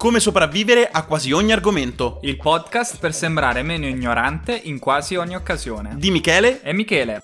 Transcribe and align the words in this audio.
Come 0.00 0.18
sopravvivere 0.18 0.88
a 0.90 1.04
quasi 1.04 1.30
ogni 1.30 1.52
argomento. 1.52 2.20
Il 2.22 2.38
podcast 2.38 2.98
per 2.98 3.12
sembrare 3.12 3.62
meno 3.62 3.86
ignorante 3.86 4.58
in 4.64 4.78
quasi 4.78 5.16
ogni 5.16 5.34
occasione. 5.34 5.94
Di 5.98 6.10
Michele 6.10 6.62
e 6.62 6.72
Michele. 6.72 7.22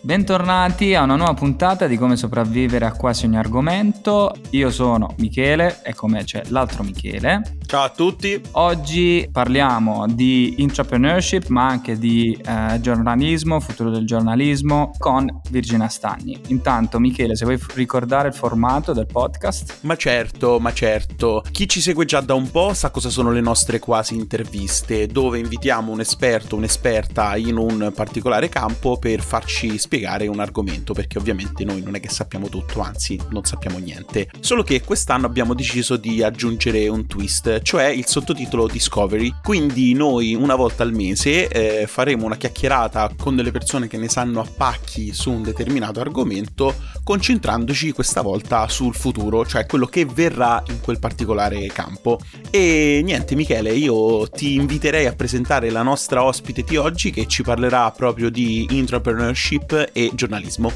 Bentornati 0.00 0.94
a 0.94 1.02
una 1.02 1.16
nuova 1.16 1.34
puntata 1.34 1.88
di 1.88 1.98
come 1.98 2.16
sopravvivere 2.16 2.84
a 2.84 2.92
quasi 2.92 3.26
ogni 3.26 3.36
argomento. 3.36 4.32
Io 4.50 4.70
sono 4.70 5.12
Michele 5.18 5.80
e 5.82 5.92
come 5.92 6.22
c'è 6.22 6.42
l'altro 6.48 6.84
Michele. 6.84 7.56
Ciao 7.66 7.82
a 7.82 7.90
tutti. 7.90 8.40
Oggi 8.52 9.28
parliamo 9.30 10.06
di 10.06 10.54
entrepreneurship 10.56 11.48
ma 11.48 11.66
anche 11.66 11.98
di 11.98 12.32
eh, 12.46 12.78
giornalismo, 12.80 13.58
futuro 13.58 13.90
del 13.90 14.06
giornalismo 14.06 14.92
con 14.98 15.40
Virginia 15.50 15.88
Stagni. 15.88 16.40
Intanto 16.46 17.00
Michele 17.00 17.34
se 17.34 17.44
vuoi 17.44 17.58
ricordare 17.74 18.28
il 18.28 18.34
formato 18.34 18.92
del 18.92 19.06
podcast. 19.06 19.78
Ma 19.80 19.96
certo, 19.96 20.60
ma 20.60 20.72
certo. 20.72 21.42
Chi 21.50 21.68
ci 21.68 21.80
segue 21.80 22.04
già 22.04 22.20
da 22.20 22.34
un 22.34 22.50
po' 22.52 22.72
sa 22.72 22.90
cosa 22.90 23.10
sono 23.10 23.32
le 23.32 23.40
nostre 23.40 23.80
quasi 23.80 24.14
interviste 24.14 25.08
dove 25.08 25.40
invitiamo 25.40 25.90
un 25.90 26.00
esperto, 26.00 26.54
un'esperta 26.54 27.36
in 27.36 27.56
un 27.56 27.92
particolare 27.94 28.48
campo 28.48 28.96
per 28.96 29.20
farci 29.22 29.76
spiegare 29.76 29.96
spiegare 29.98 30.28
un 30.28 30.38
argomento 30.38 30.92
perché 30.92 31.18
ovviamente 31.18 31.64
noi 31.64 31.82
non 31.82 31.96
è 31.96 32.00
che 32.00 32.08
sappiamo 32.08 32.48
tutto, 32.48 32.80
anzi 32.80 33.18
non 33.30 33.44
sappiamo 33.44 33.78
niente. 33.78 34.30
Solo 34.38 34.62
che 34.62 34.82
quest'anno 34.82 35.26
abbiamo 35.26 35.54
deciso 35.54 35.96
di 35.96 36.22
aggiungere 36.22 36.86
un 36.86 37.06
twist, 37.06 37.62
cioè 37.62 37.86
il 37.86 38.06
sottotitolo 38.06 38.68
Discovery. 38.68 39.34
Quindi 39.42 39.92
noi 39.94 40.34
una 40.34 40.54
volta 40.54 40.84
al 40.84 40.92
mese 40.92 41.48
eh, 41.48 41.86
faremo 41.88 42.26
una 42.26 42.36
chiacchierata 42.36 43.10
con 43.16 43.34
delle 43.34 43.50
persone 43.50 43.88
che 43.88 43.96
ne 43.96 44.08
sanno 44.08 44.40
a 44.40 44.46
pacchi 44.46 45.12
su 45.12 45.32
un 45.32 45.42
determinato 45.42 46.00
argomento, 46.00 46.76
concentrandoci 47.02 47.90
questa 47.90 48.22
volta 48.22 48.68
sul 48.68 48.94
futuro, 48.94 49.44
cioè 49.44 49.66
quello 49.66 49.86
che 49.86 50.04
verrà 50.04 50.62
in 50.68 50.80
quel 50.80 51.00
particolare 51.00 51.66
campo. 51.66 52.20
E 52.50 53.00
niente 53.02 53.34
Michele, 53.34 53.72
io 53.72 54.28
ti 54.28 54.54
inviterei 54.54 55.06
a 55.06 55.14
presentare 55.14 55.70
la 55.70 55.82
nostra 55.82 56.22
ospite 56.22 56.62
di 56.62 56.76
oggi 56.76 57.10
che 57.10 57.26
ci 57.26 57.42
parlerà 57.42 57.90
proprio 57.90 58.30
di 58.30 58.68
entrepreneurship 58.70 59.77
e 59.84 60.10
giornalismo. 60.14 60.70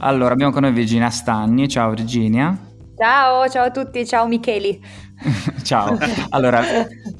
Allora, 0.00 0.32
abbiamo 0.32 0.52
con 0.52 0.62
noi 0.62 0.72
Virginia 0.72 1.10
Stagni. 1.10 1.68
Ciao 1.68 1.90
Virginia. 1.90 2.56
Ciao, 2.96 3.48
ciao 3.48 3.64
a 3.64 3.70
tutti, 3.70 4.06
ciao 4.06 4.26
Micheli. 4.26 4.80
ciao. 5.62 5.96
Allora, 6.30 6.62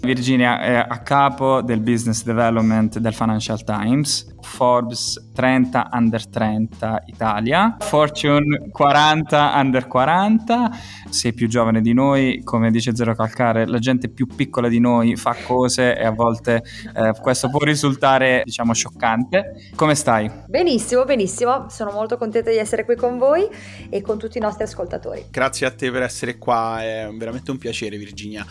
Virginia 0.01 0.61
è 0.61 0.75
a 0.75 0.99
capo 0.99 1.61
del 1.61 1.81
business 1.81 2.23
development 2.23 2.99
del 2.99 3.15
Financial 3.15 3.63
Times 3.65 4.37
Forbes 4.49 5.31
30 5.35 5.91
under 5.93 6.27
30 6.27 7.05
Italia, 7.07 7.77
Fortune 7.79 8.71
40 8.71 9.53
under 9.55 9.87
40. 9.87 10.71
Sei 11.11 11.33
più 11.33 11.49
giovane 11.49 11.81
di 11.81 11.93
noi, 11.93 12.43
come 12.43 12.71
dice 12.71 12.95
Zero 12.95 13.15
Calcare, 13.15 13.67
la 13.67 13.79
gente 13.79 14.09
più 14.09 14.27
piccola 14.27 14.69
di 14.69 14.81
noi 14.81 15.17
fa 15.17 15.37
cose 15.45 15.97
e 15.97 16.05
a 16.05 16.11
volte 16.11 16.63
eh, 16.95 17.13
questo 17.21 17.51
può 17.51 17.61
risultare, 17.61 18.43
diciamo, 18.45 18.73
scioccante. 18.73 19.71
Come 19.75 19.95
stai? 19.95 20.31
Benissimo, 20.47 21.05
benissimo. 21.05 21.69
Sono 21.69 21.91
molto 21.93 22.17
contenta 22.17 22.51
di 22.51 22.57
essere 22.57 22.85
qui 22.85 22.97
con 22.97 23.19
voi 23.19 23.47
e 23.91 24.01
con 24.01 24.19
tutti 24.19 24.39
i 24.39 24.41
nostri 24.41 24.65
ascoltatori. 24.65 25.27
Grazie 25.31 25.67
a 25.67 25.71
te 25.71 25.91
per 25.91 26.03
essere 26.03 26.39
qua, 26.39 26.83
è 26.83 27.09
veramente 27.17 27.51
un 27.51 27.59
piacere, 27.59 27.97
Virginia. 27.97 28.47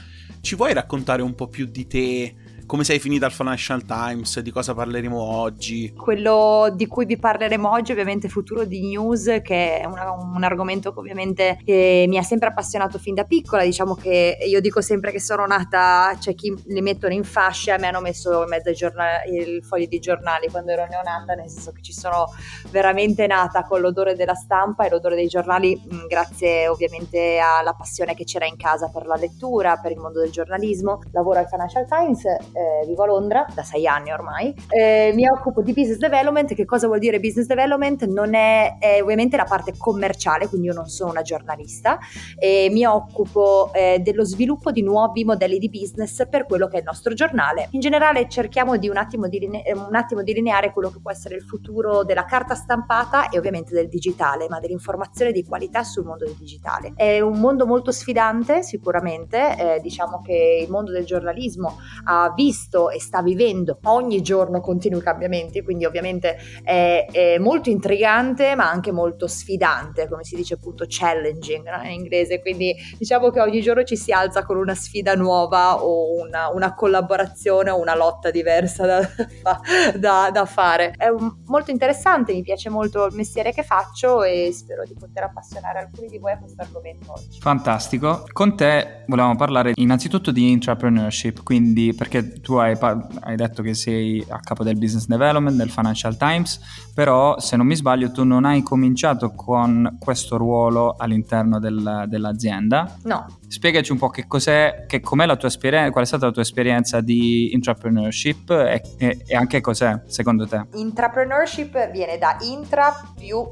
Ci 0.47 0.55
vuoi 0.55 0.71
raccontare 0.71 1.21
un 1.21 1.35
po' 1.35 1.49
più 1.49 1.65
di 1.65 1.87
te? 1.87 2.33
Come 2.67 2.83
sei 2.83 2.99
finita 2.99 3.25
al 3.25 3.31
Financial 3.31 3.83
Times, 3.85 4.39
di 4.41 4.51
cosa 4.51 4.73
parleremo 4.73 5.19
oggi. 5.19 5.93
Quello 5.93 6.69
di 6.75 6.85
cui 6.85 7.05
vi 7.05 7.17
parleremo 7.17 7.71
oggi 7.71 7.93
ovviamente 7.93 8.27
futuro 8.27 8.65
di 8.65 8.81
news, 8.81 9.39
che 9.41 9.79
è 9.79 9.85
una, 9.85 10.11
un 10.11 10.43
argomento 10.43 10.91
che 10.91 10.99
ovviamente 10.99 11.59
eh, 11.63 12.05
mi 12.09 12.17
ha 12.17 12.23
sempre 12.23 12.49
appassionato 12.49 12.99
fin 12.99 13.15
da 13.15 13.23
piccola, 13.23 13.63
diciamo 13.63 13.95
che 13.95 14.37
io 14.45 14.59
dico 14.59 14.81
sempre 14.81 15.11
che 15.11 15.21
sono 15.21 15.45
nata, 15.45 16.09
c'è 16.15 16.19
cioè 16.19 16.35
chi 16.35 16.53
li 16.65 16.81
mettono 16.81 17.13
in 17.13 17.23
fascia, 17.23 17.75
a 17.75 17.77
me 17.77 17.87
hanno 17.87 18.01
messo 18.01 18.43
in 18.43 18.49
mezzo 18.49 18.67
ai 18.67 18.75
giornali, 18.75 19.61
fogli 19.61 19.87
di 19.87 19.99
giornali 19.99 20.49
quando 20.49 20.71
ero 20.71 20.85
neonata, 20.87 21.35
nel 21.35 21.49
senso 21.49 21.71
che 21.71 21.81
ci 21.81 21.93
sono 21.93 22.33
veramente 22.69 23.27
nata 23.27 23.63
con 23.63 23.79
l'odore 23.79 24.13
della 24.13 24.35
stampa 24.35 24.85
e 24.85 24.89
l'odore 24.89 25.15
dei 25.15 25.27
giornali, 25.27 25.73
mh, 25.73 25.95
mm, 25.95 26.07
grazie 26.07 26.67
ovviamente 26.67 27.39
alla 27.39 27.73
passione 27.73 28.13
che 28.13 28.25
c'era 28.25 28.45
in 28.45 28.57
casa 28.57 28.89
per 28.89 29.05
la 29.05 29.15
lettura, 29.15 29.77
per 29.77 29.91
il 29.93 29.99
mondo 29.99 30.19
del 30.19 30.31
giornalismo. 30.31 30.99
Lavoro 31.13 31.39
al 31.39 31.47
Financial 31.47 31.87
Times 31.87 32.25
eh, 32.57 32.85
vivo 32.87 33.03
a 33.03 33.05
Londra 33.05 33.45
da 33.53 33.61
sei 33.61 33.85
anni 33.85 34.11
ormai. 34.11 34.53
Eh, 34.69 35.11
mi 35.13 35.27
occupo 35.29 35.61
di 35.61 35.73
business 35.73 35.99
development. 35.99 36.55
Che 36.55 36.65
cosa 36.65 36.87
vuol 36.87 36.97
dire 36.97 37.19
business 37.19 37.45
development? 37.45 38.05
Non 38.05 38.33
è, 38.33 38.77
è 38.79 39.01
ovviamente 39.01 39.37
la 39.37 39.43
parte 39.43 39.73
commerciale, 39.77 40.47
quindi 40.47 40.67
io 40.67 40.73
non 40.73 40.87
sono 40.87 41.11
una 41.11 41.21
giornalista. 41.21 41.99
E 42.37 42.69
mi 42.71 42.83
occupo 42.85 43.71
eh, 43.73 43.99
dello 43.99 44.25
sviluppo 44.25 44.71
di 44.71 44.81
nuovi 44.81 45.23
modelli 45.23 45.59
di 45.59 45.69
business 45.69 46.27
per 46.27 46.45
quello 46.45 46.67
che 46.67 46.77
è 46.77 46.79
il 46.79 46.85
nostro 46.85 47.13
giornale. 47.13 47.67
In 47.71 47.79
generale 47.79 48.27
cerchiamo 48.27 48.77
di 48.77 48.89
un 48.89 48.97
attimo, 48.97 49.27
di 49.27 49.39
line- 49.39 49.63
un 49.73 49.95
attimo 49.95 50.23
delineare 50.23 50.73
quello 50.73 50.89
che 50.89 50.99
può 50.99 51.11
essere 51.11 51.35
il 51.35 51.43
futuro 51.43 52.03
della 52.03 52.25
carta 52.25 52.55
stampata 52.55 53.29
e 53.29 53.37
ovviamente 53.37 53.73
del 53.73 53.87
digitale, 53.87 54.47
ma 54.49 54.59
dell'informazione 54.59 55.31
di 55.31 55.45
qualità 55.45 55.83
sul 55.83 56.05
mondo 56.05 56.25
del 56.25 56.35
digitale. 56.35 56.93
È 56.95 57.19
un 57.19 57.39
mondo 57.39 57.67
molto 57.67 57.91
sfidante, 57.91 58.63
sicuramente. 58.63 59.75
Eh, 59.75 59.79
diciamo 59.81 60.21
che 60.21 60.61
il 60.63 60.71
mondo 60.71 60.91
del 60.91 61.05
giornalismo 61.05 61.77
ha 62.05 62.33
visto 62.33 62.45
visto 62.47 62.89
e 62.89 62.99
sta 63.01 63.21
vivendo 63.21 63.79
ogni 63.83 64.21
giorno 64.21 64.61
continui 64.61 65.01
cambiamenti, 65.01 65.61
quindi 65.61 65.85
ovviamente 65.85 66.37
è, 66.63 67.05
è 67.11 67.37
molto 67.37 67.69
intrigante 67.69 68.55
ma 68.55 68.69
anche 68.69 68.91
molto 68.91 69.27
sfidante, 69.27 70.07
come 70.07 70.23
si 70.23 70.35
dice 70.35 70.53
appunto 70.53 70.85
challenging 70.87 71.69
no? 71.69 71.83
in 71.83 71.91
inglese, 71.91 72.39
quindi 72.39 72.73
diciamo 72.97 73.29
che 73.29 73.41
ogni 73.41 73.61
giorno 73.61 73.83
ci 73.83 73.97
si 73.97 74.11
alza 74.11 74.45
con 74.45 74.57
una 74.57 74.75
sfida 74.75 75.13
nuova 75.15 75.83
o 75.83 76.19
una, 76.21 76.49
una 76.49 76.73
collaborazione 76.73 77.69
o 77.69 77.79
una 77.79 77.95
lotta 77.95 78.31
diversa 78.31 78.85
da, 78.85 79.09
da, 79.97 80.29
da 80.31 80.45
fare. 80.45 80.93
È 80.95 81.07
un, 81.07 81.43
molto 81.45 81.71
interessante, 81.71 82.33
mi 82.33 82.43
piace 82.43 82.69
molto 82.69 83.05
il 83.05 83.15
mestiere 83.15 83.51
che 83.51 83.63
faccio 83.63 84.23
e 84.23 84.51
spero 84.53 84.83
di 84.85 84.95
poter 84.97 85.23
appassionare 85.23 85.79
alcuni 85.79 86.07
di 86.07 86.17
voi 86.17 86.31
a 86.31 86.37
questo 86.37 86.61
argomento 86.61 87.11
oggi. 87.11 87.39
Fantastico. 87.39 88.23
Con 88.31 88.55
te 88.55 89.03
volevamo 89.07 89.35
parlare 89.35 89.71
innanzitutto 89.75 90.31
di 90.31 90.51
entrepreneurship, 90.51 91.43
quindi 91.43 91.93
perché 91.93 92.36
tu 92.41 92.55
hai, 92.55 92.77
hai, 92.79 93.35
detto 93.35 93.61
che 93.61 93.73
sei 93.73 94.25
a 94.27 94.39
capo 94.39 94.63
del 94.63 94.77
business 94.77 95.05
development 95.05 95.57
del 95.57 95.69
Financial 95.69 96.15
Times, 96.17 96.59
però 96.93 97.39
se 97.39 97.55
non 97.55 97.65
mi 97.65 97.75
sbaglio 97.75 98.11
tu 98.11 98.23
non 98.23 98.45
hai 98.45 98.61
cominciato 98.61 99.33
con 99.33 99.97
questo 99.99 100.37
ruolo 100.37 100.95
all'interno 100.97 101.59
del, 101.59 102.05
dell'azienda. 102.07 102.95
No. 103.03 103.25
Spiegaci 103.47 103.91
un 103.91 103.97
po' 103.97 104.09
che 104.09 104.27
cos'è, 104.27 104.85
che 104.87 104.99
com'è 104.99 105.25
la 105.25 105.35
tua 105.35 105.47
esperienza, 105.47 105.91
qual 105.91 106.03
è 106.03 106.07
stata 106.07 106.25
la 106.25 106.31
tua 106.31 106.41
esperienza 106.41 107.01
di 107.01 107.49
entrepreneurship 107.53 108.49
e, 108.49 108.81
e, 108.97 109.23
e 109.25 109.35
anche 109.35 109.61
cos'è 109.61 110.01
secondo 110.07 110.47
te? 110.47 110.65
Entrepreneurship 110.73 111.91
viene 111.91 112.17
da 112.17 112.37
intra 112.41 112.93
più 113.15 113.45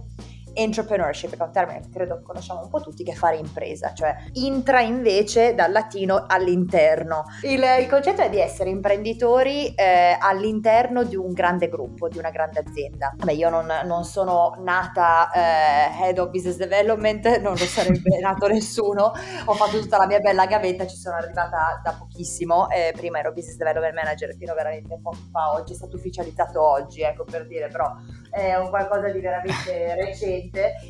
entrepreneurship, 0.56 1.32
che 1.32 1.38
è 1.38 1.44
un 1.44 1.52
termine 1.52 1.82
che 1.82 1.90
credo 1.92 2.22
conosciamo 2.24 2.62
un 2.62 2.70
po' 2.70 2.82
tutti, 2.82 3.04
che 3.04 3.12
è 3.12 3.16
fare 3.16 3.38
impresa, 3.38 3.94
cioè 3.94 4.16
intra 4.34 4.82
invece 4.82 5.54
dal 5.54 5.72
latino 5.72 6.26
all'interno. 6.28 7.26
Il, 7.44 7.64
il 7.80 7.88
concetto 7.88 8.22
è 8.22 8.30
di 8.30 8.40
essere 8.40 8.70
imprenditori 8.70 9.74
eh, 9.74 10.18
all'interno 10.20 11.04
di 11.04 11.16
un 11.16 11.34
grande 11.34 11.68
gruppo, 11.68 12.08
di 12.08 12.18
una 12.18 12.30
grande 12.30 12.60
azienda. 12.60 13.14
Beh, 13.16 13.34
io 13.34 13.50
non, 13.50 13.68
non 13.84 14.04
sono 14.04 14.56
nata 14.60 15.30
eh, 15.32 16.04
head 16.04 16.18
of 16.18 16.30
business 16.30 16.58
development, 16.58 17.40
non 17.40 17.54
lo 17.54 17.58
sarebbe 17.58 18.18
nato 18.22 18.48
nessuno, 18.48 19.12
ho 19.46 19.54
fatto 19.54 19.80
tutta 19.80 19.98
la 19.98 20.08
mia 20.08 20.20
bella 20.20 20.46
gavetta, 20.46 20.88
ci 20.88 20.98
sono 20.98 21.16
arrivata 21.16 21.82
da 21.84 21.96
pochissimo, 21.98 22.70
eh, 22.70 22.94
prima 22.96 23.20
ero 23.20 23.32
business 23.32 23.58
development 23.58 23.96
manager 23.96 24.36
fino 24.36 24.54
veramente 24.54 24.94
un 24.94 25.02
po' 25.02 25.14
fa, 25.32 25.54
oggi 25.54 25.74
è 25.74 25.76
stato 25.76 25.96
ufficializzato 25.96 26.62
oggi, 26.62 27.02
ecco 27.02 27.24
per 27.24 27.46
dire, 27.48 27.68
però 27.68 27.94
è 28.30 28.56
un 28.56 28.70
qualcosa 28.70 29.10
di 29.10 29.20
veramente 29.20 29.96
recente. 29.96 30.45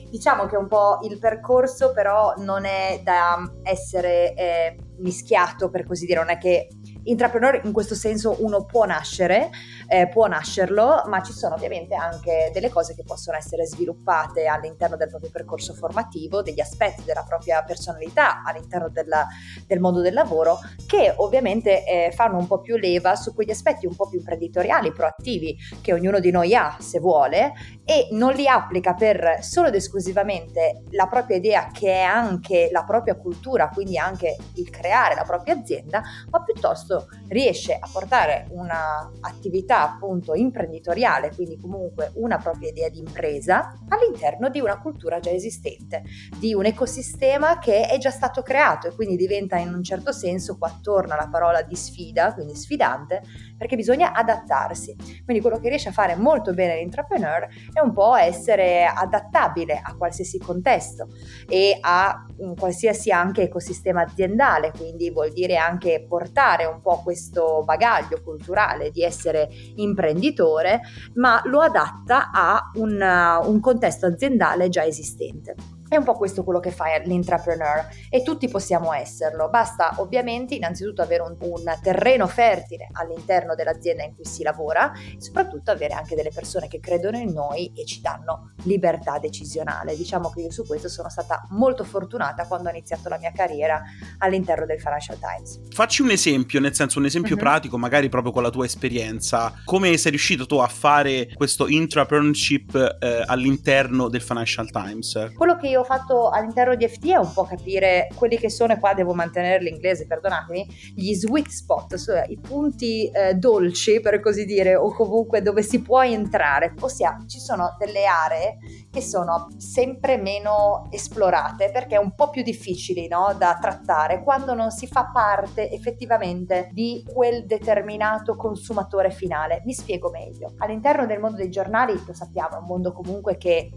Diciamo 0.10 0.46
che 0.46 0.56
un 0.56 0.68
po' 0.68 1.00
il 1.04 1.20
percorso 1.20 1.92
però 1.94 2.34
non 2.38 2.66
è 2.66 3.02
da 3.04 3.42
essere 3.64 4.34
eh, 4.34 4.76
mischiato 4.98 5.70
per 5.70 5.86
così 5.86 6.06
dire, 6.06 6.20
non 6.20 6.30
è 6.30 6.38
che 6.38 6.68
intraprendere 7.06 7.62
in 7.64 7.72
questo 7.72 7.96
senso 7.96 8.38
uno 8.40 8.66
può 8.66 8.86
nascere, 8.86 9.50
eh, 9.88 10.08
può 10.08 10.28
nascerlo, 10.28 11.04
ma 11.08 11.22
ci 11.22 11.34
sono 11.34 11.56
ovviamente 11.56 11.96
anche 11.96 12.52
delle 12.54 12.70
cose 12.70 12.96
che 12.96 13.04
possono 13.04 13.38
essere 13.38 13.66
sviluppate 13.66 14.46
all'interno 14.46 14.96
del 14.96 15.10
proprio 15.10 15.30
percorso 15.32 15.74
formativo, 15.74 16.42
degli 16.42 16.60
aspetti 16.60 17.04
della 17.04 17.24
propria 17.28 17.64
personalità 17.64 18.44
all'interno 18.44 18.90
della, 18.90 19.28
del 19.66 19.80
mondo 19.80 20.02
del 20.02 20.14
lavoro 20.14 20.60
che 20.86 21.14
ovviamente 21.18 21.86
eh, 21.86 22.12
fanno 22.12 22.38
un 22.38 22.48
po' 22.48 22.62
più 22.62 22.78
leva 22.78 23.16
su 23.16 23.34
quegli 23.34 23.52
aspetti 23.52 23.86
un 23.86 23.96
po' 23.96 24.08
più 24.08 24.20
imprenditoriali, 24.20 24.92
proattivi 24.92 25.58
che 25.82 25.94
ognuno 25.94 26.20
di 26.20 26.32
noi 26.32 26.56
ha 26.56 26.78
se 26.80 27.00
vuole 27.00 27.54
e 27.84 28.08
non 28.12 28.34
li 28.34 28.48
applica 28.48 28.94
per 28.94 29.38
solo 29.42 29.68
ed 29.68 29.76
esclusivamente 29.76 30.84
la 30.92 31.08
propria 31.08 31.38
idea 31.38 31.70
che 31.72 31.92
è 31.92 32.02
anche 32.02 32.70
la 32.72 32.84
propria 32.84 33.16
cultura, 33.16 33.70
quindi 33.70 33.98
anche 33.98 34.36
il 34.56 34.70
creare 34.70 35.16
la 35.16 35.24
propria 35.24 35.56
azienda, 35.56 36.02
ma 36.30 36.44
piuttosto 36.44 36.95
riesce 37.30 37.74
a 37.74 37.88
portare 37.92 38.48
un'attività 38.52 39.94
appunto 39.94 40.34
imprenditoriale, 40.34 41.32
quindi 41.34 41.58
comunque 41.58 42.12
una 42.16 42.38
propria 42.38 42.70
idea 42.70 42.90
di 42.90 43.00
impresa, 43.00 43.74
all'interno 43.90 44.50
di 44.50 44.60
una 44.60 44.80
cultura 44.80 45.20
già 45.20 45.32
esistente, 45.32 46.04
di 46.38 46.54
un 46.54 46.66
ecosistema 46.66 47.60
che 47.60 47.88
è 47.88 47.98
già 47.98 48.12
stato 48.12 48.42
creato 48.42 48.88
e 48.88 48.96
quindi 48.96 49.16
diventa 49.16 49.58
in 49.58 49.74
un 49.74 49.84
certo 49.84 50.12
senso, 50.12 50.58
qua 50.58 50.80
torna 50.82 51.16
la 51.16 51.28
parola 51.32 51.62
di 51.62 51.76
sfida, 51.76 52.34
quindi 52.34 52.56
sfidante, 52.56 53.22
perché 53.58 53.76
bisogna 53.76 54.14
adattarsi. 54.14 54.96
Quindi 55.24 55.42
quello 55.42 55.60
che 55.60 55.70
riesce 55.70 55.90
a 55.90 55.94
fare 55.94 56.16
molto 56.16 56.54
bene 56.54 56.76
l'intrapreneur 56.76 57.48
è 57.72 57.80
un 57.80 57.94
po' 57.94 58.16
essere 58.16 58.86
adattabile 58.86 59.80
a 59.82 59.96
qualsiasi 59.96 60.38
contesto 60.40 61.08
e 61.48 61.78
a 61.80 62.26
qualsiasi 62.58 63.12
anche 63.12 63.44
ecosistema 63.44 64.02
aziendale, 64.02 64.72
quindi 64.72 65.10
vuol 65.12 65.32
dire 65.32 65.56
anche 65.58 66.06
portare 66.08 66.66
un 66.66 66.82
po' 66.86 67.02
questo 67.04 67.64
bagaglio 67.66 68.22
culturale 68.24 68.92
di 68.92 69.02
essere 69.02 69.50
imprenditore, 69.78 70.82
ma 71.16 71.42
lo 71.46 71.62
adatta 71.62 72.30
a 72.32 72.70
un, 72.76 73.02
un 73.44 73.60
contesto 73.60 74.06
aziendale 74.06 74.70
già 74.70 74.86
esistente. 74.86 75.75
È 75.88 75.98
un 75.98 76.04
po' 76.04 76.14
questo 76.14 76.44
quello 76.44 76.60
che 76.60 76.72
fa 76.72 76.86
l'intrapreneur 77.04 77.88
e 78.10 78.24
tutti 78.24 78.48
possiamo 78.48 78.92
esserlo, 78.92 79.50
basta 79.50 79.94
ovviamente 79.98 80.56
innanzitutto 80.56 81.04
avere 81.04 81.22
un, 81.22 81.36
un, 81.38 81.64
terreno 81.82 82.26
fertile 82.26 82.88
all'interno 82.94 83.54
dell'azienda 83.54 84.04
in 84.04 84.16
cui 84.16 84.26
si 84.26 84.42
lavora 84.42 84.92
e 84.94 85.22
soprattutto 85.22 85.70
avere 85.70 85.94
anche 85.94 86.16
delle 86.16 86.32
persone 86.34 86.68
che 86.68 86.80
credono 86.80 87.18
in 87.18 87.32
noi 87.32 87.72
e 87.76 87.86
ci 87.86 88.02
danno 88.02 88.54
libertà 88.64 89.20
decisionale. 89.20 89.96
Diciamo 89.96 90.32
che 90.32 90.42
io 90.42 90.52
su 90.52 90.66
questo 90.66 90.90
sono 90.90 91.10
stata 91.10 91.46
molto 91.52 91.84
fortunata 91.84 92.48
quando 92.48 92.70
ho 92.70 92.72
iniziato 92.72 93.08
la 93.08 93.20
mia 93.20 93.32
carriera 93.32 93.84
all'interno 94.18 94.66
del 94.66 94.80
Financial 94.80 95.20
Times. 95.20 95.62
Facci 95.70 96.02
un 96.02 96.10
esempio, 96.10 96.60
nel 96.60 96.74
senso 96.74 96.98
un 96.98 97.06
esempio 97.06 97.36
uh-huh. 97.36 97.42
pratico, 97.42 97.78
magari 97.78 98.10
proprio 98.10 98.32
con 98.32 98.42
la 98.42 98.50
tua 98.50 98.66
esperienza, 98.66 99.54
come 99.64 99.96
sei 99.98 100.12
riuscito 100.12 100.48
tu 100.48 100.58
a 100.58 100.68
fare 100.68 101.32
questo 101.36 101.68
intrapreneurship 101.68 102.98
eh, 103.00 103.24
all'interno 103.26 104.10
del 104.10 104.22
Financial 104.22 104.70
Times? 104.72 105.34
Quello 105.36 105.56
che 105.58 105.68
io 105.68 105.75
ho 105.76 105.84
fatto 105.84 106.30
all'interno 106.30 106.76
di 106.76 106.88
FT 106.88 107.10
è 107.10 107.16
un 107.16 107.32
po' 107.34 107.44
capire 107.44 108.08
quelli 108.16 108.38
che 108.38 108.50
sono, 108.50 108.74
e 108.74 108.80
qua 108.80 108.94
devo 108.94 109.14
mantenere 109.14 109.64
l'inglese, 109.64 110.08
perdonatemi, 110.08 110.94
gli 110.96 111.14
sweet 111.14 111.48
spot, 111.48 111.98
cioè 111.98 112.26
i 112.28 112.40
punti 112.40 113.10
eh, 113.10 113.36
dolci 113.36 114.00
per 114.00 114.20
così 114.20 114.46
dire, 114.46 114.76
o 114.76 114.92
comunque 114.94 115.42
dove 115.42 115.62
si 115.62 115.82
può 115.82 116.04
entrare. 116.04 116.74
Ossia, 116.80 117.24
ci 117.28 117.40
sono 117.40 117.76
delle 117.78 118.06
aree 118.06 118.58
che 118.92 119.02
sono 119.02 119.48
sempre 119.58 120.18
meno 120.18 120.88
esplorate 120.92 121.72
perché 121.72 121.96
è 121.96 122.00
un 122.00 122.14
po' 122.16 122.30
più 122.30 122.44
difficili 122.44 123.08
no, 123.08 123.36
da 123.38 123.58
trattare 123.60 124.24
quando 124.24 124.54
non 124.54 124.72
si 124.72 124.88
fa 124.88 125.10
parte 125.12 125.70
effettivamente 125.70 126.70
di 126.72 127.04
quel 127.06 127.46
determinato 127.46 128.36
consumatore 128.36 129.12
finale. 129.12 129.62
Mi 129.66 129.74
spiego 129.74 130.10
meglio. 130.10 130.54
All'interno 130.58 131.06
del 131.06 131.20
mondo 131.20 131.38
dei 131.38 131.50
giornali, 131.50 131.94
lo 132.06 132.14
sappiamo, 132.14 132.56
è 132.56 132.60
un 132.60 132.66
mondo 132.66 132.92
comunque 132.92 133.38
che 133.38 133.70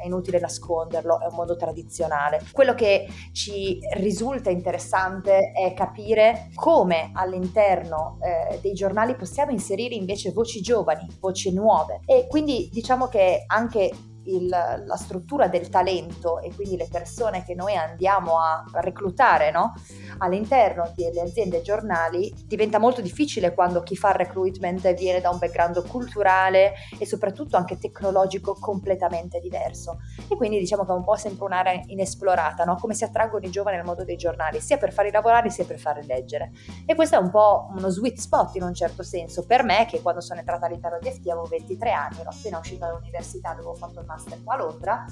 è 0.00 0.06
inutile 0.06 0.38
nasconderlo, 0.40 1.20
è 1.20 1.26
un 1.26 1.34
modo 1.34 1.56
tradizionale. 1.56 2.42
Quello 2.52 2.74
che 2.74 3.06
ci 3.32 3.78
risulta 3.94 4.50
interessante 4.50 5.52
è 5.52 5.72
capire 5.74 6.50
come 6.54 7.10
all'interno 7.14 8.18
eh, 8.22 8.58
dei 8.60 8.72
giornali 8.72 9.14
possiamo 9.16 9.50
inserire 9.50 9.94
invece 9.94 10.32
voci 10.32 10.60
giovani, 10.60 11.06
voci 11.20 11.52
nuove 11.52 12.00
e 12.06 12.26
quindi 12.28 12.68
diciamo 12.72 13.06
che 13.08 13.44
anche 13.46 13.90
il, 14.26 14.48
la 14.48 14.96
struttura 14.96 15.48
del 15.48 15.68
talento 15.68 16.40
e 16.40 16.54
quindi 16.54 16.76
le 16.76 16.88
persone 16.90 17.44
che 17.44 17.54
noi 17.54 17.76
andiamo 17.76 18.38
a 18.38 18.64
reclutare 18.74 19.50
no? 19.50 19.74
all'interno 20.18 20.92
delle 20.94 21.20
aziende 21.20 21.62
giornali 21.62 22.32
diventa 22.46 22.78
molto 22.78 23.00
difficile 23.00 23.54
quando 23.54 23.82
chi 23.82 23.96
fa 23.96 24.10
il 24.10 24.16
recruitment 24.16 24.92
viene 24.94 25.20
da 25.20 25.30
un 25.30 25.38
background 25.38 25.86
culturale 25.88 26.74
e 26.98 27.06
soprattutto 27.06 27.56
anche 27.56 27.78
tecnologico 27.78 28.56
completamente 28.58 29.40
diverso 29.40 29.98
e 30.28 30.36
quindi 30.36 30.58
diciamo 30.58 30.84
che 30.84 30.92
è 30.92 30.94
un 30.94 31.04
po' 31.04 31.16
sempre 31.16 31.44
un'area 31.44 31.80
inesplorata 31.86 32.64
no? 32.64 32.76
come 32.76 32.94
si 32.94 33.04
attraggono 33.04 33.44
i 33.46 33.50
giovani 33.50 33.78
al 33.78 33.84
mondo 33.84 34.04
dei 34.04 34.16
giornali 34.16 34.60
sia 34.60 34.76
per 34.76 34.92
farli 34.92 35.10
lavorare 35.10 35.50
sia 35.50 35.64
per 35.64 35.78
farli 35.78 36.06
leggere 36.06 36.52
e 36.84 36.94
questo 36.94 37.16
è 37.16 37.18
un 37.18 37.30
po' 37.30 37.68
uno 37.76 37.88
sweet 37.88 38.18
spot 38.18 38.56
in 38.56 38.62
un 38.62 38.74
certo 38.74 39.02
senso 39.02 39.44
per 39.46 39.62
me 39.62 39.86
che 39.86 40.02
quando 40.02 40.20
sono 40.20 40.40
entrata 40.40 40.66
all'interno 40.66 40.98
di 41.00 41.10
FT 41.10 41.28
avevo 41.28 41.44
23 41.44 41.92
anni 41.92 42.20
ero 42.20 42.30
appena 42.30 42.58
uscita 42.58 42.86
dall'università 42.86 43.54
dove 43.54 43.68
ho 43.68 43.74
fatto 43.74 44.00
il 44.00 44.06
master 44.06 44.15
qua 44.42 44.54
a 44.54 44.56
Londra 44.58 45.04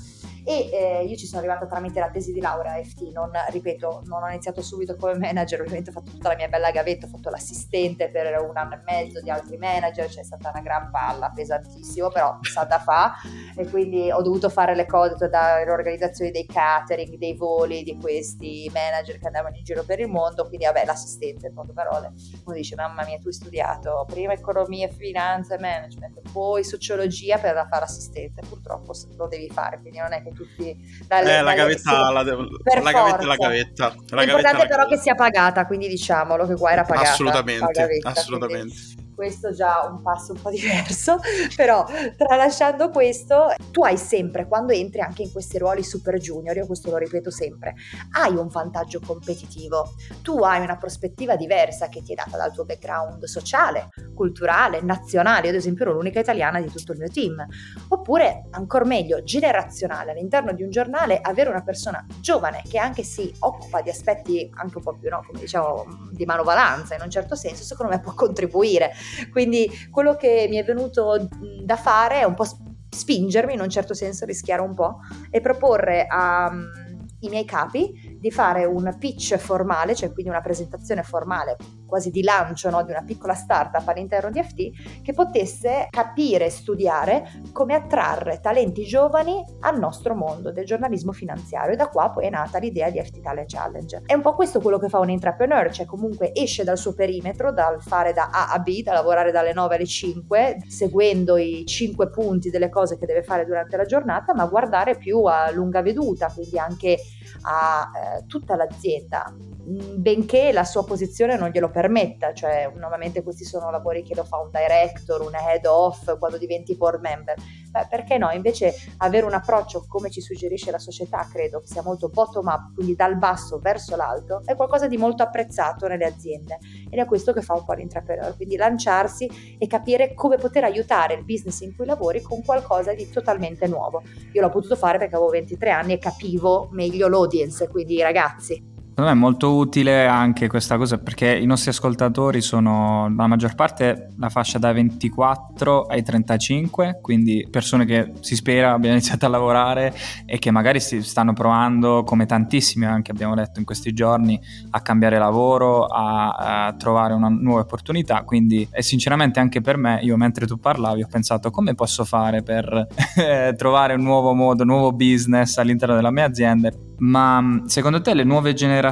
e 0.46 0.68
eh, 0.70 1.04
io 1.04 1.16
ci 1.16 1.26
sono 1.26 1.40
arrivata 1.40 1.66
tramite 1.66 2.00
la 2.00 2.10
tesi 2.10 2.30
di 2.32 2.40
laurea 2.40 2.74
FT, 2.82 3.10
non, 3.12 3.30
ripeto, 3.48 4.02
non 4.04 4.22
ho 4.22 4.28
iniziato 4.28 4.60
subito 4.60 4.94
come 4.94 5.16
manager, 5.16 5.60
ovviamente 5.60 5.88
ho 5.88 5.92
fatto 5.94 6.10
tutta 6.10 6.28
la 6.28 6.36
mia 6.36 6.48
bella 6.48 6.70
gavetta, 6.70 7.06
ho 7.06 7.08
fatto 7.08 7.30
l'assistente 7.30 8.10
per 8.10 8.38
un 8.42 8.54
anno 8.56 8.74
e 8.74 8.80
mezzo 8.84 9.22
di 9.22 9.30
altri 9.30 9.56
manager, 9.56 10.06
c'è 10.06 10.22
stata 10.22 10.50
una 10.50 10.60
gran 10.60 10.90
palla, 10.90 11.30
pesantissimo, 11.34 12.10
però 12.10 12.38
sa 12.42 12.64
da 12.64 12.78
fa. 12.78 13.14
E 13.56 13.66
quindi 13.70 14.10
ho 14.10 14.20
dovuto 14.20 14.50
fare 14.50 14.74
le 14.74 14.84
cose 14.84 15.28
dall'organizzazione 15.28 16.30
dei 16.30 16.44
catering, 16.44 17.16
dei 17.16 17.34
voli 17.34 17.82
di 17.82 17.96
questi 17.98 18.70
manager 18.72 19.18
che 19.18 19.26
andavano 19.26 19.56
in 19.56 19.64
giro 19.64 19.82
per 19.82 20.00
il 20.00 20.08
mondo, 20.08 20.46
quindi 20.46 20.66
vabbè 20.66 20.84
l'assistente, 20.84 21.46
in 21.46 21.54
poche 21.54 21.72
parole, 21.72 22.12
uno 22.44 22.54
dice 22.54 22.74
mamma 22.74 23.04
mia 23.04 23.18
tu 23.18 23.28
hai 23.28 23.32
studiato 23.32 24.04
prima 24.06 24.34
economia, 24.34 24.88
finanza 24.88 25.54
e 25.54 25.58
management, 25.58 26.20
poi 26.32 26.64
sociologia 26.64 27.38
per 27.38 27.54
fare 27.54 27.80
l'assistente, 27.80 28.42
purtroppo 28.46 28.92
lo 29.16 29.26
devi 29.28 29.48
fare, 29.50 29.80
quindi 29.80 29.98
non 29.98 30.12
è 30.12 30.22
che 30.22 30.32
tutti... 30.32 30.76
Dalle, 31.06 31.38
eh, 31.38 31.42
la 31.42 31.54
gavetta, 31.54 32.10
la, 32.10 32.22
de- 32.22 32.36
la 32.82 32.92
gavetta 32.92 33.18
è 33.18 33.24
la 33.24 33.36
gavetta. 33.36 33.94
La 34.08 34.22
L'importante 34.22 34.66
però 34.66 34.86
che 34.86 34.96
sia 34.96 35.14
pagata, 35.14 35.66
quindi 35.66 35.88
diciamolo 35.88 36.46
che 36.46 36.54
qua 36.54 36.72
era 36.72 36.84
pagata. 36.84 37.10
Assolutamente, 37.10 37.72
gavetta, 37.72 38.08
assolutamente. 38.10 38.74
Questo 39.14 39.52
già 39.52 39.88
un 39.88 40.02
passo 40.02 40.32
un 40.32 40.40
po' 40.40 40.50
diverso, 40.50 41.18
però 41.54 41.86
tralasciando 42.16 42.90
questo, 42.90 43.54
tu 43.70 43.84
hai 43.84 43.96
sempre, 43.96 44.48
quando 44.48 44.72
entri 44.72 45.00
anche 45.00 45.22
in 45.22 45.30
questi 45.30 45.56
ruoli 45.58 45.84
super 45.84 46.18
junior, 46.18 46.56
io 46.56 46.66
questo 46.66 46.90
lo 46.90 46.96
ripeto 46.96 47.30
sempre, 47.30 47.74
hai 48.18 48.34
un 48.34 48.48
vantaggio 48.48 49.00
competitivo, 49.04 49.94
tu 50.22 50.42
hai 50.42 50.60
una 50.60 50.76
prospettiva 50.76 51.36
diversa 51.36 51.88
che 51.88 52.02
ti 52.02 52.12
è 52.12 52.16
data 52.16 52.36
dal 52.36 52.52
tuo 52.52 52.64
background 52.64 53.22
sociale, 53.24 53.88
culturale, 54.14 54.80
nazionale, 54.80 55.46
io 55.46 55.50
ad 55.50 55.56
esempio 55.56 55.84
ero 55.84 55.94
l'unica 55.94 56.20
italiana 56.20 56.60
di 56.60 56.70
tutto 56.70 56.92
il 56.92 56.98
mio 56.98 57.08
team, 57.08 57.44
oppure 57.88 58.46
ancora 58.50 58.84
meglio, 58.84 59.22
generazionale, 59.22 60.12
all'interno 60.12 60.52
di 60.52 60.62
un 60.62 60.70
giornale 60.70 61.20
avere 61.20 61.50
una 61.50 61.62
persona 61.62 62.04
giovane 62.20 62.62
che 62.68 62.78
anche 62.78 63.02
si 63.02 63.32
occupa 63.40 63.82
di 63.82 63.90
aspetti 63.90 64.50
anche 64.54 64.76
un 64.78 64.82
po' 64.82 64.96
più, 64.96 65.10
no, 65.10 65.22
come 65.26 65.40
diciamo, 65.40 65.84
di 66.12 66.24
manovalanza 66.24 66.94
in 66.94 67.02
un 67.02 67.10
certo 67.10 67.34
senso, 67.34 67.64
secondo 67.64 67.92
me 67.92 68.00
può 68.00 68.14
contribuire. 68.14 68.92
Quindi 69.30 69.70
quello 69.90 70.14
che 70.14 70.46
mi 70.48 70.56
è 70.56 70.64
venuto 70.64 71.28
da 71.62 71.76
fare 71.76 72.20
è 72.20 72.24
un 72.24 72.34
po' 72.34 72.46
spingermi, 72.88 73.54
in 73.54 73.60
un 73.60 73.68
certo 73.68 73.92
senso 73.92 74.24
rischiare 74.24 74.62
un 74.62 74.74
po' 74.74 75.00
e 75.30 75.40
proporre 75.40 76.06
ai 76.06 77.28
miei 77.28 77.44
capi 77.44 78.03
di 78.24 78.30
fare 78.30 78.64
un 78.64 78.96
pitch 78.98 79.36
formale, 79.36 79.94
cioè 79.94 80.10
quindi 80.10 80.30
una 80.30 80.40
presentazione 80.40 81.02
formale 81.02 81.58
quasi 81.86 82.10
di 82.10 82.22
lancio 82.22 82.70
no, 82.70 82.82
di 82.82 82.90
una 82.90 83.02
piccola 83.04 83.34
startup 83.34 83.86
all'interno 83.86 84.30
di 84.30 84.42
FT 84.42 85.02
che 85.02 85.12
potesse 85.12 85.88
capire 85.90 86.46
e 86.46 86.50
studiare 86.50 87.42
come 87.52 87.74
attrarre 87.74 88.40
talenti 88.40 88.86
giovani 88.86 89.44
al 89.60 89.78
nostro 89.78 90.14
mondo 90.14 90.52
del 90.52 90.64
giornalismo 90.64 91.12
finanziario 91.12 91.74
e 91.74 91.76
da 91.76 91.88
qua 91.88 92.12
poi 92.12 92.24
è 92.24 92.30
nata 92.30 92.56
l'idea 92.56 92.88
di 92.88 92.98
FT 92.98 93.20
Talent 93.20 93.52
Challenge. 93.52 94.00
È 94.06 94.14
un 94.14 94.22
po' 94.22 94.34
questo 94.34 94.58
quello 94.58 94.78
che 94.78 94.88
fa 94.88 95.00
un 95.00 95.10
intrapreneur, 95.10 95.70
cioè 95.70 95.84
comunque 95.84 96.32
esce 96.32 96.64
dal 96.64 96.78
suo 96.78 96.94
perimetro, 96.94 97.52
dal 97.52 97.82
fare 97.82 98.14
da 98.14 98.30
A 98.32 98.52
a 98.52 98.58
B, 98.58 98.82
da 98.82 98.94
lavorare 98.94 99.32
dalle 99.32 99.52
9 99.52 99.74
alle 99.74 99.84
5, 99.84 100.62
seguendo 100.66 101.36
i 101.36 101.66
5 101.66 102.08
punti 102.08 102.48
delle 102.48 102.70
cose 102.70 102.96
che 102.96 103.04
deve 103.04 103.22
fare 103.22 103.44
durante 103.44 103.76
la 103.76 103.84
giornata, 103.84 104.32
ma 104.32 104.46
guardare 104.46 104.96
più 104.96 105.24
a 105.24 105.50
lunga 105.50 105.82
veduta, 105.82 106.32
quindi 106.34 106.58
anche 106.58 106.96
a 107.44 107.90
eh, 107.94 108.26
tutta 108.26 108.56
l'azienda, 108.56 109.32
benché 109.64 110.52
la 110.52 110.64
sua 110.64 110.84
posizione 110.84 111.36
non 111.36 111.48
glielo 111.48 111.70
permetta, 111.70 112.32
cioè 112.34 112.70
normalmente 112.74 113.22
questi 113.22 113.44
sono 113.44 113.70
lavori 113.70 114.02
che 114.02 114.14
lo 114.14 114.24
fa 114.24 114.38
un 114.38 114.50
director, 114.50 115.22
un 115.22 115.34
head 115.34 115.64
off 115.66 116.18
quando 116.18 116.36
diventi 116.36 116.76
board 116.76 117.00
member. 117.00 117.34
Beh, 117.70 117.86
perché 117.88 118.18
no? 118.18 118.30
Invece 118.30 118.74
avere 118.98 119.24
un 119.24 119.32
approccio 119.32 119.84
come 119.88 120.10
ci 120.10 120.20
suggerisce 120.20 120.70
la 120.70 120.78
società, 120.78 121.26
credo 121.30 121.60
che 121.60 121.66
sia 121.66 121.82
molto 121.82 122.08
bottom 122.08 122.46
up, 122.46 122.74
quindi 122.74 122.94
dal 122.94 123.16
basso 123.16 123.58
verso 123.58 123.96
l'alto, 123.96 124.42
è 124.44 124.54
qualcosa 124.54 124.86
di 124.86 124.96
molto 124.96 125.22
apprezzato 125.22 125.88
nelle 125.88 126.04
aziende 126.04 126.58
ed 126.90 126.98
è 126.98 127.04
questo 127.06 127.32
che 127.32 127.40
fa 127.40 127.54
un 127.54 127.64
po' 127.64 127.72
l'intraprendere, 127.72 128.34
quindi 128.34 128.56
lanciarsi 128.56 129.56
e 129.58 129.66
capire 129.66 130.14
come 130.14 130.36
poter 130.36 130.64
aiutare 130.64 131.14
il 131.14 131.24
business 131.24 131.60
in 131.60 131.74
cui 131.74 131.86
lavori 131.86 132.20
con 132.20 132.44
qualcosa 132.44 132.92
di 132.92 133.08
totalmente 133.10 133.66
nuovo. 133.66 134.02
Io 134.32 134.40
l'ho 134.40 134.50
potuto 134.50 134.76
fare 134.76 134.98
perché 134.98 135.14
avevo 135.16 135.30
23 135.30 135.70
anni 135.70 135.94
e 135.94 135.98
capivo 135.98 136.68
meglio 136.70 137.08
l'audience, 137.08 137.68
quindi 137.68 137.94
i 137.94 138.02
ragazzi 138.02 138.73
Secondo 138.96 139.10
me 139.10 139.18
è 139.18 139.20
molto 139.20 139.56
utile 139.56 140.06
anche 140.06 140.46
questa 140.46 140.76
cosa 140.76 140.98
perché 140.98 141.36
i 141.36 141.46
nostri 141.46 141.70
ascoltatori 141.70 142.40
sono 142.40 143.12
la 143.16 143.26
maggior 143.26 143.56
parte 143.56 144.10
la 144.18 144.28
fascia 144.28 144.58
dai 144.58 144.72
24 144.72 145.86
ai 145.86 146.04
35, 146.04 147.00
quindi 147.02 147.44
persone 147.50 147.86
che 147.86 148.12
si 148.20 148.36
spera 148.36 148.72
abbiano 148.72 148.94
iniziato 148.94 149.26
a 149.26 149.30
lavorare 149.30 149.92
e 150.24 150.38
che 150.38 150.52
magari 150.52 150.78
si 150.78 151.02
stanno 151.02 151.32
provando, 151.32 152.04
come 152.04 152.24
tantissimi 152.24 152.84
anche 152.84 153.10
abbiamo 153.10 153.34
detto 153.34 153.58
in 153.58 153.64
questi 153.64 153.92
giorni, 153.92 154.40
a 154.70 154.80
cambiare 154.80 155.18
lavoro, 155.18 155.86
a, 155.86 156.66
a 156.66 156.72
trovare 156.74 157.14
una 157.14 157.28
nuova 157.28 157.62
opportunità. 157.62 158.22
Quindi, 158.22 158.68
e 158.70 158.82
sinceramente 158.82 159.40
anche 159.40 159.60
per 159.60 159.76
me, 159.76 159.98
io 160.02 160.16
mentre 160.16 160.46
tu 160.46 160.60
parlavi 160.60 161.02
ho 161.02 161.08
pensato 161.10 161.50
come 161.50 161.74
posso 161.74 162.04
fare 162.04 162.44
per 162.44 162.86
trovare 163.58 163.94
un 163.94 164.02
nuovo 164.02 164.34
modo, 164.34 164.62
un 164.62 164.68
nuovo 164.68 164.92
business 164.92 165.58
all'interno 165.58 165.96
della 165.96 166.12
mia 166.12 166.26
azienda 166.26 166.70
ma 166.98 167.62
secondo 167.66 168.00
te 168.00 168.14
le 168.14 168.24
nuove 168.24 168.54
generazioni, 168.54 168.83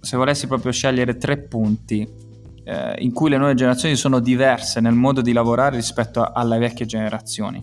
se 0.00 0.16
volessi 0.16 0.46
proprio 0.46 0.72
scegliere 0.72 1.16
tre 1.16 1.38
punti 1.38 2.08
eh, 2.64 2.94
in 2.98 3.12
cui 3.12 3.30
le 3.30 3.36
nuove 3.36 3.54
generazioni 3.54 3.96
sono 3.96 4.20
diverse 4.20 4.80
nel 4.80 4.94
modo 4.94 5.20
di 5.20 5.32
lavorare 5.32 5.76
rispetto 5.76 6.22
alle 6.22 6.58
vecchie 6.58 6.86
generazioni, 6.86 7.62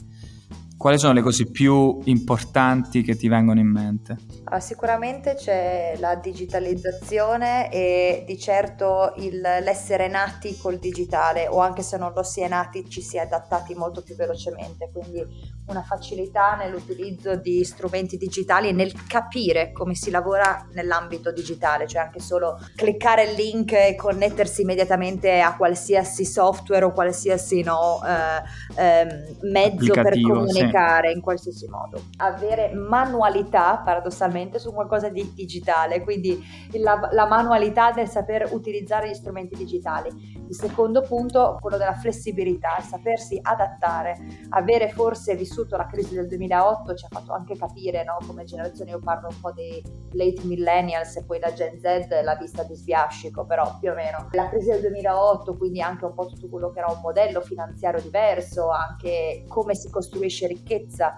quali 0.87 1.01
sono 1.01 1.11
le 1.11 1.21
cose 1.21 1.51
più 1.51 1.99
importanti 2.05 3.01
che 3.01 3.17
ti 3.17 3.27
vengono 3.27 3.59
in 3.59 3.67
mente? 3.67 4.15
Allora, 4.45 4.61
sicuramente 4.61 5.35
c'è 5.35 5.97
la 5.99 6.15
digitalizzazione 6.15 7.69
e 7.69 8.23
di 8.25 8.39
certo 8.39 9.11
il, 9.17 9.41
l'essere 9.41 10.07
nati 10.07 10.57
col 10.57 10.77
digitale 10.77 11.49
o 11.49 11.59
anche 11.59 11.81
se 11.81 11.97
non 11.97 12.13
lo 12.15 12.23
si 12.23 12.39
è 12.39 12.47
nati 12.47 12.89
ci 12.89 13.01
si 13.01 13.17
è 13.17 13.19
adattati 13.19 13.75
molto 13.75 14.01
più 14.01 14.15
velocemente, 14.15 14.89
quindi 14.93 15.25
una 15.67 15.83
facilità 15.83 16.55
nell'utilizzo 16.55 17.35
di 17.35 17.65
strumenti 17.65 18.15
digitali 18.15 18.69
e 18.69 18.71
nel 18.71 18.93
capire 19.05 19.73
come 19.73 19.93
si 19.93 20.09
lavora 20.09 20.65
nell'ambito 20.71 21.33
digitale, 21.33 21.85
cioè 21.85 22.03
anche 22.03 22.21
solo 22.21 22.57
cliccare 22.75 23.23
il 23.23 23.35
link 23.35 23.73
e 23.73 23.95
connettersi 23.97 24.61
immediatamente 24.61 25.41
a 25.41 25.57
qualsiasi 25.57 26.23
software 26.23 26.85
o 26.85 26.93
qualsiasi 26.93 27.61
no, 27.63 27.99
eh, 28.07 28.81
eh, 28.81 29.35
mezzo 29.41 29.91
per 29.91 30.21
comunicare 30.21 30.71
sì. 30.71 30.75
In 31.11 31.21
qualsiasi 31.21 31.67
modo. 31.67 32.01
Avere 32.17 32.73
manualità 32.73 33.81
paradossalmente 33.83 34.59
su 34.59 34.73
qualcosa 34.73 35.09
di 35.09 35.33
digitale, 35.33 36.01
quindi 36.03 36.39
la, 36.73 37.09
la 37.11 37.25
manualità 37.25 37.91
del 37.91 38.07
saper 38.07 38.49
utilizzare 38.51 39.09
gli 39.09 39.13
strumenti 39.13 39.55
digitali. 39.55 40.35
Il 40.47 40.55
secondo 40.55 41.01
punto, 41.01 41.57
quello 41.59 41.77
della 41.77 41.93
flessibilità, 41.93 42.77
il 42.77 42.85
sapersi 42.85 43.39
adattare, 43.41 44.17
avere 44.49 44.89
forse 44.89 45.35
vissuto 45.35 45.75
la 45.75 45.87
crisi 45.87 46.15
del 46.15 46.27
2008 46.27 46.93
ci 46.95 47.05
ha 47.05 47.09
fatto 47.09 47.33
anche 47.33 47.57
capire 47.57 48.03
no, 48.03 48.17
come 48.25 48.45
generazione, 48.45 48.91
io 48.91 48.99
parlo 48.99 49.27
un 49.29 49.39
po' 49.41 49.51
dei 49.51 49.83
late 50.11 50.41
millennials 50.45 51.17
e 51.17 51.25
poi 51.25 51.39
la 51.39 51.51
Gen 51.51 51.79
Z 51.79 52.07
l'ha 52.23 52.35
vista 52.35 52.63
di 52.63 52.75
sbiascico, 52.75 53.45
però 53.45 53.77
più 53.79 53.91
o 53.91 53.93
meno. 53.93 54.27
La 54.31 54.49
crisi 54.49 54.69
del 54.69 54.81
2008, 54.81 55.57
quindi 55.57 55.81
anche 55.81 56.05
un 56.05 56.13
po' 56.13 56.27
tutto 56.27 56.47
quello 56.47 56.71
che 56.71 56.79
era 56.79 56.91
un 56.91 56.99
modello 57.01 57.41
finanziario 57.41 58.01
diverso, 58.01 58.69
anche 58.69 59.43
come 59.47 59.75
si 59.75 59.89
costruisce 59.89 60.47
ricchezza 60.57 61.17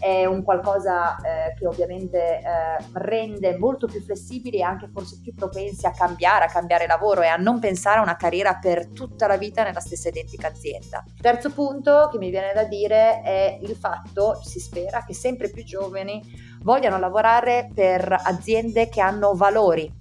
è 0.00 0.24
un 0.24 0.42
qualcosa 0.42 1.16
eh, 1.16 1.54
che 1.56 1.66
ovviamente 1.66 2.38
eh, 2.38 2.42
rende 2.94 3.58
molto 3.58 3.86
più 3.86 4.00
flessibili 4.00 4.58
e 4.58 4.62
anche 4.62 4.88
forse 4.92 5.20
più 5.22 5.34
propensi 5.34 5.86
a 5.86 5.92
cambiare, 5.92 6.46
a 6.46 6.48
cambiare 6.48 6.86
lavoro 6.86 7.20
e 7.20 7.26
a 7.26 7.36
non 7.36 7.60
pensare 7.60 7.98
a 7.98 8.02
una 8.02 8.16
carriera 8.16 8.54
per 8.54 8.88
tutta 8.88 9.26
la 9.26 9.36
vita 9.36 9.62
nella 9.62 9.80
stessa 9.80 10.08
identica 10.08 10.48
azienda. 10.48 11.04
Terzo 11.20 11.52
punto 11.52 12.08
che 12.10 12.18
mi 12.18 12.30
viene 12.30 12.52
da 12.54 12.64
dire 12.64 13.20
è 13.20 13.58
il 13.60 13.76
fatto, 13.76 14.40
si 14.42 14.58
spera, 14.58 15.04
che 15.04 15.12
sempre 15.12 15.50
più 15.50 15.62
giovani 15.64 16.22
vogliano 16.62 16.98
lavorare 16.98 17.70
per 17.74 18.16
aziende 18.24 18.88
che 18.88 19.02
hanno 19.02 19.34
valori 19.34 19.99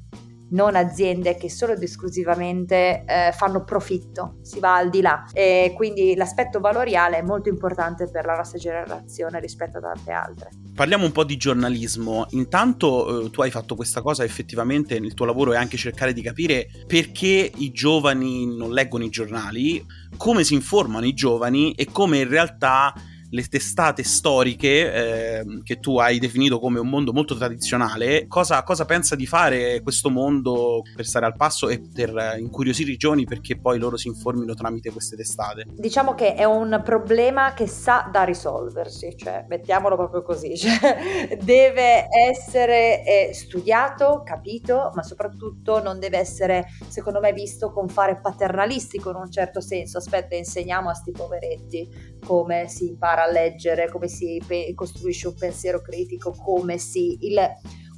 non 0.51 0.75
aziende 0.75 1.37
che 1.37 1.49
solo 1.49 1.73
ed 1.73 1.83
esclusivamente 1.83 3.03
eh, 3.05 3.31
fanno 3.33 3.63
profitto, 3.63 4.37
si 4.41 4.59
va 4.59 4.75
al 4.75 4.89
di 4.89 5.01
là 5.01 5.25
e 5.33 5.73
quindi 5.75 6.15
l'aspetto 6.15 6.59
valoriale 6.59 7.17
è 7.17 7.21
molto 7.21 7.49
importante 7.49 8.09
per 8.09 8.25
la 8.25 8.35
nostra 8.35 8.57
generazione 8.57 9.39
rispetto 9.39 9.77
a 9.77 9.81
tante 9.81 10.11
altre. 10.11 10.49
Parliamo 10.73 11.05
un 11.05 11.11
po' 11.11 11.23
di 11.23 11.37
giornalismo. 11.37 12.25
Intanto 12.31 13.25
eh, 13.25 13.29
tu 13.29 13.41
hai 13.41 13.51
fatto 13.51 13.75
questa 13.75 14.01
cosa 14.01 14.23
effettivamente 14.23 14.99
nel 14.99 15.13
tuo 15.13 15.25
lavoro 15.25 15.53
è 15.53 15.57
anche 15.57 15.77
cercare 15.77 16.13
di 16.13 16.21
capire 16.21 16.67
perché 16.87 17.51
i 17.55 17.71
giovani 17.71 18.45
non 18.55 18.71
leggono 18.71 19.03
i 19.03 19.09
giornali, 19.09 19.85
come 20.17 20.43
si 20.43 20.53
informano 20.53 21.05
i 21.05 21.13
giovani 21.13 21.73
e 21.73 21.87
come 21.91 22.19
in 22.19 22.29
realtà 22.29 22.93
le 23.31 23.43
testate 23.43 24.03
storiche 24.03 24.93
eh, 24.93 25.61
che 25.63 25.79
tu 25.79 25.97
hai 25.99 26.19
definito 26.19 26.59
come 26.59 26.79
un 26.79 26.87
mondo 26.87 27.13
molto 27.13 27.35
tradizionale, 27.35 28.27
cosa, 28.27 28.63
cosa, 28.63 28.85
pensa 28.85 29.15
di 29.15 29.25
fare 29.25 29.81
questo 29.81 30.09
mondo 30.09 30.81
per 30.95 31.05
stare 31.05 31.25
al 31.25 31.35
passo 31.35 31.69
e 31.69 31.81
per 31.93 32.35
incuriosire 32.39 32.91
i 32.91 32.97
giovani 32.97 33.25
perché 33.25 33.59
poi 33.59 33.77
loro 33.77 33.97
si 33.97 34.07
informino 34.07 34.53
tramite 34.53 34.91
queste 34.91 35.15
testate? 35.15 35.65
Diciamo 35.69 36.15
che 36.15 36.33
è 36.33 36.43
un 36.43 36.81
problema 36.83 37.53
che 37.53 37.67
sa 37.67 38.09
da 38.11 38.23
risolversi, 38.23 39.15
cioè 39.15 39.45
mettiamolo 39.47 39.95
proprio 39.95 40.23
così, 40.23 40.55
cioè, 40.57 41.37
deve 41.41 42.07
essere 42.09 43.05
eh, 43.05 43.33
studiato, 43.33 44.23
capito, 44.25 44.91
ma 44.95 45.03
soprattutto 45.03 45.81
non 45.81 45.99
deve 45.99 46.17
essere, 46.17 46.67
secondo 46.87 47.19
me, 47.19 47.33
visto 47.33 47.71
con 47.71 47.87
fare 47.87 48.19
paternalistico 48.19 49.09
in 49.09 49.17
un 49.17 49.31
certo 49.31 49.61
senso. 49.61 49.97
Aspetta, 49.97 50.35
insegniamo 50.35 50.89
a 50.89 50.93
sti 50.93 51.11
poveretti 51.11 52.17
come 52.25 52.67
si 52.67 52.87
impara 52.87 53.23
a 53.23 53.31
leggere, 53.31 53.89
come 53.89 54.07
si 54.07 54.41
pe- 54.45 54.71
costruisce 54.75 55.27
un 55.27 55.35
pensiero 55.35 55.81
critico, 55.81 56.31
come 56.31 56.77
si, 56.77 57.17
il, 57.21 57.39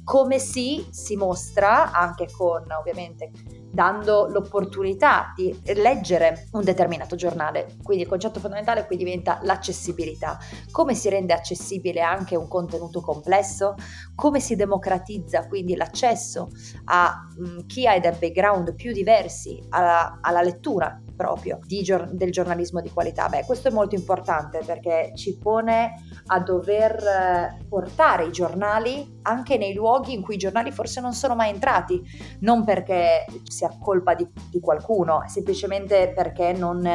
come 0.04 0.38
si, 0.38 0.86
si 0.90 1.16
mostra 1.16 1.92
anche 1.92 2.28
con 2.30 2.64
ovviamente 2.72 3.30
dando 3.72 4.26
l'opportunità 4.26 5.32
di 5.34 5.58
leggere 5.74 6.48
un 6.52 6.62
determinato 6.62 7.16
giornale. 7.16 7.76
Quindi 7.82 8.04
il 8.04 8.08
concetto 8.08 8.38
fondamentale 8.38 8.84
qui 8.86 8.96
diventa 8.96 9.38
l'accessibilità. 9.42 10.38
Come 10.70 10.94
si 10.94 11.08
rende 11.08 11.32
accessibile 11.32 12.02
anche 12.02 12.36
un 12.36 12.48
contenuto 12.48 13.00
complesso? 13.00 13.74
Come 14.14 14.40
si 14.40 14.56
democratizza 14.56 15.46
quindi 15.46 15.74
l'accesso 15.74 16.50
a 16.84 17.26
mh, 17.36 17.66
chi 17.66 17.86
ha 17.86 17.98
dei 17.98 18.12
background 18.12 18.74
più 18.74 18.92
diversi 18.92 19.62
alla, 19.70 20.18
alla 20.20 20.42
lettura 20.42 21.00
proprio 21.22 21.60
gior- 21.82 22.10
del 22.10 22.32
giornalismo 22.32 22.80
di 22.80 22.90
qualità. 22.90 23.28
Beh, 23.28 23.44
questo 23.46 23.68
è 23.68 23.70
molto 23.70 23.94
importante 23.94 24.60
perché 24.66 25.12
ci 25.14 25.38
pone 25.38 25.94
a 26.26 26.40
dover 26.40 26.92
eh, 27.04 27.64
portare 27.68 28.24
i 28.24 28.32
giornali 28.32 29.11
anche 29.22 29.56
nei 29.56 29.74
luoghi 29.74 30.14
in 30.14 30.22
cui 30.22 30.34
i 30.34 30.38
giornali 30.38 30.70
forse 30.70 31.00
non 31.00 31.12
sono 31.12 31.34
mai 31.34 31.50
entrati, 31.50 32.00
non 32.40 32.64
perché 32.64 33.24
sia 33.44 33.76
colpa 33.80 34.14
di, 34.14 34.28
di 34.50 34.60
qualcuno, 34.60 35.22
semplicemente 35.26 36.12
perché 36.14 36.52
non, 36.52 36.88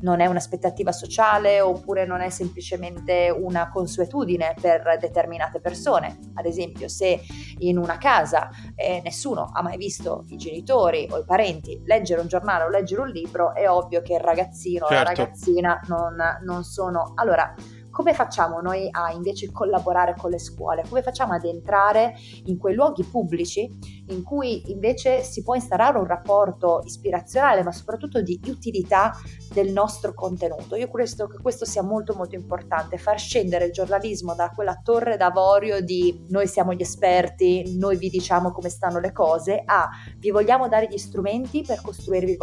non 0.00 0.20
è 0.20 0.26
un'aspettativa 0.26 0.92
sociale 0.92 1.60
oppure 1.60 2.06
non 2.06 2.20
è 2.20 2.30
semplicemente 2.30 3.34
una 3.36 3.68
consuetudine 3.70 4.54
per 4.60 4.96
determinate 5.00 5.60
persone. 5.60 6.18
Ad 6.34 6.46
esempio, 6.46 6.88
se 6.88 7.20
in 7.58 7.78
una 7.78 7.98
casa 7.98 8.48
eh, 8.74 9.00
nessuno 9.04 9.50
ha 9.52 9.62
mai 9.62 9.76
visto 9.76 10.24
i 10.28 10.36
genitori 10.36 11.08
o 11.10 11.18
i 11.18 11.24
parenti 11.24 11.80
leggere 11.84 12.20
un 12.20 12.26
giornale 12.26 12.64
o 12.64 12.68
leggere 12.68 13.02
un 13.02 13.08
libro, 13.08 13.54
è 13.54 13.68
ovvio 13.68 14.02
che 14.02 14.14
il 14.14 14.20
ragazzino 14.20 14.86
certo. 14.86 14.94
o 14.94 14.98
la 14.98 15.04
certo. 15.04 15.22
ragazzina 15.22 15.80
non, 15.86 16.16
non 16.42 16.64
sono... 16.64 17.12
Allora, 17.16 17.54
come 17.94 18.12
facciamo 18.12 18.60
noi 18.60 18.88
a 18.90 19.12
invece 19.12 19.52
collaborare 19.52 20.16
con 20.18 20.28
le 20.28 20.40
scuole? 20.40 20.82
Come 20.88 21.00
facciamo 21.00 21.32
ad 21.32 21.44
entrare 21.44 22.16
in 22.46 22.58
quei 22.58 22.74
luoghi 22.74 23.04
pubblici 23.04 23.70
in 24.08 24.22
cui 24.22 24.70
invece 24.70 25.22
si 25.22 25.42
può 25.42 25.54
instaurare 25.54 25.98
un 25.98 26.06
rapporto 26.06 26.82
ispirazionale, 26.84 27.62
ma 27.62 27.72
soprattutto 27.72 28.20
di 28.20 28.38
utilità 28.46 29.12
del 29.52 29.72
nostro 29.72 30.14
contenuto? 30.14 30.76
Io 30.76 30.90
credo 30.90 31.26
che 31.26 31.38
questo 31.40 31.64
sia 31.64 31.82
molto 31.82 32.14
molto 32.14 32.34
importante, 32.34 32.98
far 32.98 33.18
scendere 33.18 33.66
il 33.66 33.72
giornalismo 33.72 34.34
da 34.34 34.50
quella 34.54 34.80
torre 34.82 35.16
d'avorio 35.16 35.80
di 35.80 36.26
noi 36.28 36.46
siamo 36.46 36.72
gli 36.72 36.82
esperti, 36.82 37.76
noi 37.78 37.96
vi 37.96 38.08
diciamo 38.08 38.52
come 38.52 38.68
stanno 38.68 39.00
le 39.00 39.12
cose, 39.12 39.62
a 39.64 39.88
vi 40.18 40.30
vogliamo 40.30 40.68
dare 40.68 40.88
gli 40.88 40.98
strumenti 40.98 41.62
per 41.62 41.80
costruirvi 41.80 42.36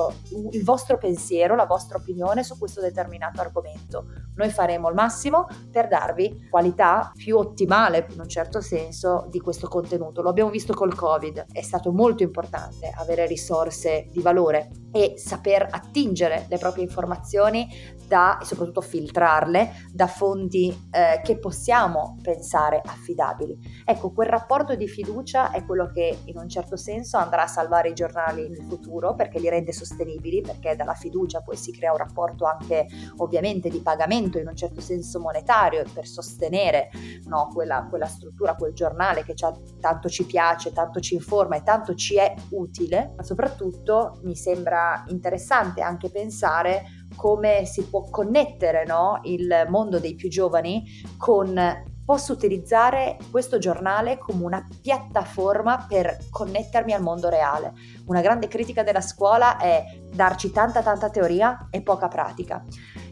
il 0.52 0.64
vostro 0.64 0.98
pensiero, 0.98 1.56
la 1.56 1.66
vostra 1.66 1.98
opinione 1.98 2.44
su 2.44 2.58
questo 2.58 2.82
determinato 2.82 3.42
argomento. 3.42 4.06
Noi 4.36 4.50
faremo 4.50 4.90
il 4.90 4.96
massimo 4.96 5.48
per 5.72 5.88
darvi 5.88 6.48
qualità 6.50 7.12
più 7.16 7.38
ottimale 7.38 8.08
in 8.12 8.20
un 8.20 8.28
certo 8.28 8.62
senso 8.62 9.28
di 9.30 9.40
questo 9.40 9.68
contenuto. 9.68 10.22
Lo 10.22 10.30
abbiamo 10.30 10.50
visto 10.50 10.74
col 10.74 10.96
Covid, 10.96 11.46
è 11.52 11.62
stato 11.62 11.92
molto 11.92 12.24
importante 12.24 12.92
avere 12.96 13.26
risorse 13.26 14.08
di 14.12 14.22
valore 14.22 14.70
e 14.92 15.14
saper 15.18 15.68
attingere 15.70 16.46
le 16.50 16.58
proprie 16.58 16.84
informazioni 16.84 17.68
da, 18.08 18.38
e 18.40 18.46
soprattutto 18.46 18.82
filtrarle 18.82 19.88
da 19.94 20.08
fonti 20.08 20.68
eh, 20.92 21.22
che 21.24 21.38
possiamo 21.40 22.18
pensare 22.22 22.82
affidabili. 22.84 23.58
Ecco, 23.86 24.12
quel 24.12 24.28
rapporto 24.28 24.76
di 24.76 24.88
fiducia 24.88 25.52
è 25.52 25.64
quello 25.64 25.90
che 25.94 26.20
in 26.26 26.38
un 26.38 26.50
certo 26.50 26.76
senso 26.76 27.18
andrà 27.18 27.44
a 27.44 27.48
salvare 27.48 27.90
i 27.90 27.94
giornali 27.94 28.50
nel 28.50 28.66
futuro 28.68 29.16
perché 29.16 29.40
li 29.40 29.48
rende 29.48 29.72
sostenibili, 29.72 30.42
perché 30.42 30.76
dalla 30.76 30.94
fiducia 30.94 31.42
poi 31.42 31.56
si 31.56 31.72
crea 31.72 31.92
un 31.92 31.98
rapporto 31.98 32.46
anche 32.46 32.86
ovviamente 33.18 33.70
di 33.70 33.80
pagamento 33.80 34.40
in 34.40 34.48
un 34.48 34.56
certo 34.58 34.82
senso 34.82 35.20
monetario 35.22 35.84
per 35.94 36.06
sostenere 36.06 36.90
no, 37.28 37.48
quella, 37.54 37.88
quella, 37.90 38.08
struttura, 38.08 38.56
quel 38.56 38.74
giornale 38.74 39.24
che 39.24 39.36
tanto 39.80 40.10
ci 40.10 40.26
piace, 40.26 40.74
tanto 40.74 41.00
ci 41.00 41.14
informa 41.14 41.41
e 41.58 41.64
tanto 41.64 41.96
ci 41.96 42.16
è 42.16 42.34
utile, 42.50 43.14
ma 43.16 43.24
soprattutto 43.24 44.20
mi 44.24 44.36
sembra 44.36 45.04
interessante 45.08 45.82
anche 45.82 46.10
pensare 46.10 46.84
come 47.16 47.66
si 47.66 47.84
può 47.84 48.10
connettere 48.10 48.86
no, 48.86 49.20
il 49.24 49.66
mondo 49.70 50.00
dei 50.00 50.16
più 50.16 50.30
giovani 50.30 50.84
con 51.18 51.90
posso 52.04 52.34
utilizzare 52.34 53.18
questo 53.30 53.58
giornale 53.58 54.18
come 54.18 54.44
una 54.44 54.68
piattaforma 54.82 55.86
per 55.88 56.18
connettermi 56.30 56.94
al 56.94 57.02
mondo 57.02 57.30
reale. 57.30 57.74
Una 58.08 58.22
grande 58.22 58.48
critica 58.48 58.84
della 58.84 59.02
scuola 59.02 59.58
è 59.58 59.84
darci 60.12 60.52
tanta 60.52 60.82
tanta 60.82 61.10
teoria 61.10 61.68
e 61.70 61.82
poca 61.82 62.08
pratica. 62.08 62.64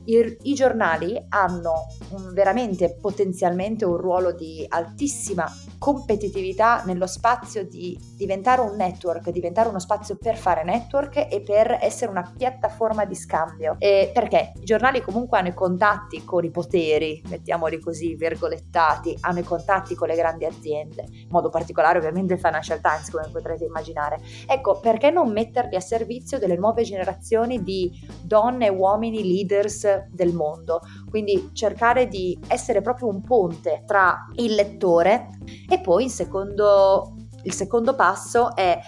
I, 0.06 0.38
i 0.44 0.54
giornali 0.54 1.20
hanno 1.30 1.88
un, 2.12 2.34
veramente 2.34 2.98
potenzialmente 3.00 3.86
un 3.86 3.98
ruolo 3.98 4.32
di 4.32 4.66
altissima 4.68 5.52
competitività 5.78 6.84
nello 6.86 7.08
spazio 7.08 7.66
di 7.66 7.98
diventare 8.16 8.62
un 8.62 8.76
network, 8.76 9.30
diventare 9.30 9.70
uno 9.70 9.80
spazio 9.80 10.18
per 10.18 10.36
fare 10.36 10.64
network 10.64 11.28
e 11.30 11.42
per 11.42 11.78
essere 11.82 12.12
una 12.12 12.34
piattaforma 12.36 13.06
di 13.06 13.16
scambio. 13.16 13.76
E 13.80 14.12
perché 14.14 14.52
i 14.60 14.66
giornali 14.66 15.02
comunque 15.02 15.40
hanno 15.40 15.48
i 15.48 15.54
contatti 15.54 16.24
con 16.26 16.44
i 16.44 16.52
poteri, 16.52 17.22
mettiamoli 17.28 17.80
così, 17.80 18.16
virgolettati, 18.16 19.18
hanno 19.22 19.40
i 19.40 19.44
contatti 19.44 19.96
con 19.96 20.08
le 20.08 20.16
grandi 20.16 20.46
aziende, 20.46 21.06
in 21.10 21.28
modo 21.30 21.50
particolare 21.50 21.98
ovviamente 21.98 22.34
il 22.34 22.40
Financial 22.40 22.82
Times 22.82 23.10
come 23.10 23.30
potrete 23.32 23.66
immaginare. 23.66 24.20
Ecco, 24.48 24.80
perché 24.80 25.10
non 25.10 25.32
metterli 25.32 25.76
a 25.76 25.82
servizio 25.82 26.40
delle 26.40 26.58
nuove 26.58 26.84
generazioni 26.84 27.64
di 27.64 27.92
donne 28.22 28.66
e 28.66 28.70
uomini 28.70 29.26
leaders 29.26 29.89
del 30.12 30.34
mondo? 30.34 30.82
Quindi 31.10 31.50
cercare 31.54 32.08
di 32.08 32.38
essere 32.48 32.82
proprio 32.82 33.08
un 33.08 33.22
ponte 33.22 33.84
tra 33.86 34.28
il 34.36 34.54
lettore 34.54 35.30
e 35.68 35.80
poi 35.80 36.06
il 36.06 36.12
secondo, 36.12 37.16
il 37.44 37.54
secondo 37.54 37.96
passo 37.96 38.56
è 38.56 38.80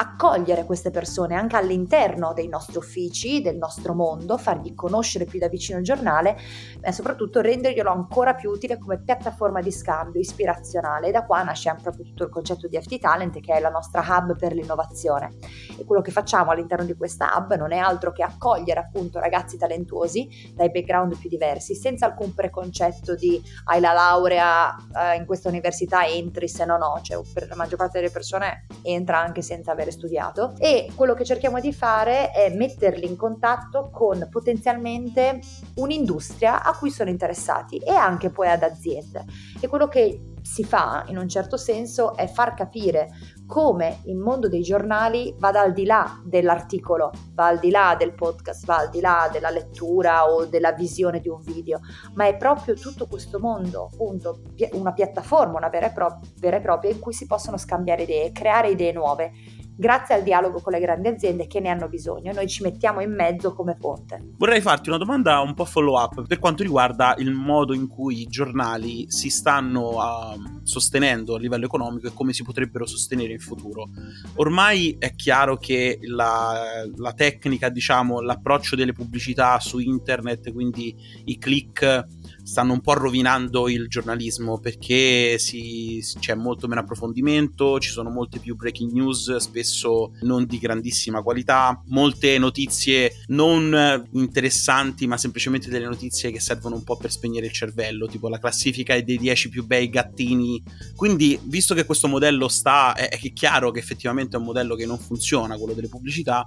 accogliere 0.00 0.64
queste 0.64 0.90
persone 0.90 1.34
anche 1.34 1.56
all'interno 1.56 2.32
dei 2.32 2.48
nostri 2.48 2.78
uffici, 2.78 3.42
del 3.42 3.56
nostro 3.56 3.92
mondo, 3.92 4.38
fargli 4.38 4.74
conoscere 4.74 5.26
più 5.26 5.38
da 5.38 5.48
vicino 5.48 5.78
il 5.78 5.84
giornale 5.84 6.38
e 6.80 6.90
soprattutto 6.90 7.42
renderglielo 7.42 7.90
ancora 7.90 8.34
più 8.34 8.50
utile 8.50 8.78
come 8.78 9.02
piattaforma 9.02 9.60
di 9.60 9.70
scambio 9.70 10.18
ispirazionale. 10.18 11.10
Da 11.10 11.26
qua 11.26 11.42
nasce 11.42 11.76
proprio 11.82 12.06
tutto 12.06 12.24
il 12.24 12.30
concetto 12.30 12.66
di 12.66 12.80
FT 12.80 12.98
Talent 12.98 13.40
che 13.40 13.52
è 13.52 13.60
la 13.60 13.68
nostra 13.68 14.02
hub 14.08 14.36
per 14.38 14.54
l'innovazione. 14.54 15.34
E 15.78 15.84
quello 15.84 16.00
che 16.00 16.10
facciamo 16.10 16.50
all'interno 16.50 16.86
di 16.86 16.96
questa 16.96 17.34
hub 17.36 17.54
non 17.56 17.72
è 17.72 17.76
altro 17.78 18.12
che 18.12 18.22
accogliere 18.22 18.80
appunto 18.80 19.18
ragazzi 19.18 19.58
talentuosi 19.58 20.52
dai 20.54 20.70
background 20.70 21.18
più 21.18 21.28
diversi, 21.28 21.74
senza 21.74 22.06
alcun 22.06 22.34
preconcetto 22.34 23.14
di 23.14 23.40
hai 23.64 23.80
la 23.80 23.92
laurea 23.92 24.74
eh, 24.96 25.16
in 25.16 25.26
questa 25.26 25.50
università 25.50 26.06
entri 26.06 26.48
se 26.48 26.64
no 26.64 26.78
no, 26.78 26.98
cioè 27.02 27.20
per 27.34 27.48
la 27.48 27.54
maggior 27.54 27.76
parte 27.76 27.98
delle 27.98 28.10
persone 28.10 28.66
entra 28.82 29.18
anche 29.18 29.42
senza 29.42 29.72
avere 29.72 29.89
studiato 29.90 30.54
e 30.58 30.90
quello 30.94 31.14
che 31.14 31.24
cerchiamo 31.24 31.60
di 31.60 31.72
fare 31.72 32.30
è 32.30 32.54
metterli 32.54 33.06
in 33.06 33.16
contatto 33.16 33.90
con 33.90 34.28
potenzialmente 34.30 35.40
un'industria 35.76 36.62
a 36.62 36.76
cui 36.76 36.90
sono 36.90 37.10
interessati 37.10 37.78
e 37.78 37.92
anche 37.92 38.30
poi 38.30 38.48
ad 38.48 38.62
aziende. 38.62 39.24
E 39.60 39.68
quello 39.68 39.88
che 39.88 40.20
si 40.42 40.64
fa 40.64 41.04
in 41.08 41.18
un 41.18 41.28
certo 41.28 41.56
senso 41.56 42.16
è 42.16 42.26
far 42.26 42.54
capire 42.54 43.10
come 43.46 44.00
il 44.04 44.16
mondo 44.16 44.48
dei 44.48 44.62
giornali 44.62 45.34
vada 45.38 45.60
al 45.60 45.72
di 45.72 45.84
là 45.84 46.20
dell'articolo, 46.24 47.10
va 47.34 47.48
al 47.48 47.58
di 47.58 47.70
là 47.70 47.96
del 47.98 48.14
podcast, 48.14 48.64
va 48.64 48.76
al 48.76 48.90
di 48.90 49.00
là 49.00 49.28
della 49.30 49.50
lettura 49.50 50.30
o 50.30 50.46
della 50.46 50.72
visione 50.72 51.20
di 51.20 51.28
un 51.28 51.40
video, 51.42 51.80
ma 52.14 52.26
è 52.26 52.36
proprio 52.36 52.74
tutto 52.74 53.06
questo 53.06 53.40
mondo, 53.40 53.90
appunto, 53.92 54.42
una 54.72 54.92
piattaforma, 54.92 55.58
una 55.58 55.68
vera 55.68 55.86
e, 55.86 55.92
pro- 55.92 56.20
vera 56.38 56.58
e 56.58 56.60
propria 56.60 56.92
in 56.92 57.00
cui 57.00 57.12
si 57.12 57.26
possono 57.26 57.56
scambiare 57.56 58.02
idee, 58.02 58.30
creare 58.30 58.70
idee 58.70 58.92
nuove 58.92 59.32
grazie 59.80 60.14
al 60.14 60.22
dialogo 60.22 60.60
con 60.60 60.74
le 60.74 60.78
grandi 60.78 61.08
aziende 61.08 61.46
che 61.46 61.58
ne 61.58 61.70
hanno 61.70 61.88
bisogno. 61.88 62.34
Noi 62.34 62.46
ci 62.46 62.62
mettiamo 62.62 63.00
in 63.00 63.14
mezzo 63.14 63.54
come 63.54 63.76
ponte. 63.76 64.34
Vorrei 64.36 64.60
farti 64.60 64.90
una 64.90 64.98
domanda 64.98 65.40
un 65.40 65.54
po' 65.54 65.64
follow 65.64 65.98
up 65.98 66.26
per 66.26 66.38
quanto 66.38 66.62
riguarda 66.62 67.14
il 67.16 67.32
modo 67.32 67.72
in 67.72 67.88
cui 67.88 68.20
i 68.20 68.26
giornali 68.26 69.10
si 69.10 69.30
stanno 69.30 69.92
uh, 69.92 70.60
sostenendo 70.64 71.34
a 71.34 71.38
livello 71.38 71.64
economico 71.64 72.08
e 72.08 72.12
come 72.12 72.34
si 72.34 72.44
potrebbero 72.44 72.84
sostenere 72.84 73.32
in 73.32 73.38
futuro. 73.38 73.88
Ormai 74.34 74.96
è 74.98 75.14
chiaro 75.14 75.56
che 75.56 75.98
la, 76.02 76.84
la 76.96 77.12
tecnica, 77.14 77.70
diciamo, 77.70 78.20
l'approccio 78.20 78.76
delle 78.76 78.92
pubblicità 78.92 79.58
su 79.60 79.78
internet, 79.78 80.52
quindi 80.52 80.94
i 81.24 81.38
click 81.38 82.06
stanno 82.50 82.72
un 82.72 82.80
po' 82.80 82.94
rovinando 82.94 83.68
il 83.68 83.86
giornalismo 83.86 84.58
perché 84.58 85.38
si, 85.38 86.04
c'è 86.18 86.34
molto 86.34 86.66
meno 86.66 86.80
approfondimento, 86.80 87.78
ci 87.78 87.90
sono 87.90 88.10
molte 88.10 88.40
più 88.40 88.56
breaking 88.56 88.90
news, 88.90 89.36
spesso 89.36 90.14
non 90.22 90.46
di 90.46 90.58
grandissima 90.58 91.22
qualità, 91.22 91.80
molte 91.86 92.38
notizie 92.38 93.22
non 93.28 94.04
interessanti, 94.14 95.06
ma 95.06 95.16
semplicemente 95.16 95.68
delle 95.68 95.84
notizie 95.84 96.32
che 96.32 96.40
servono 96.40 96.74
un 96.74 96.82
po' 96.82 96.96
per 96.96 97.12
spegnere 97.12 97.46
il 97.46 97.52
cervello, 97.52 98.08
tipo 98.08 98.28
la 98.28 98.40
classifica 98.40 99.00
dei 99.00 99.16
10 99.16 99.48
più 99.48 99.64
bei 99.64 99.88
gattini. 99.88 100.60
Quindi, 100.96 101.38
visto 101.44 101.72
che 101.72 101.84
questo 101.84 102.08
modello 102.08 102.48
sta, 102.48 102.94
è, 102.94 103.10
è 103.10 103.32
chiaro 103.32 103.70
che 103.70 103.78
effettivamente 103.78 104.36
è 104.36 104.40
un 104.40 104.46
modello 104.46 104.74
che 104.74 104.86
non 104.86 104.98
funziona, 104.98 105.56
quello 105.56 105.72
delle 105.72 105.88
pubblicità, 105.88 106.44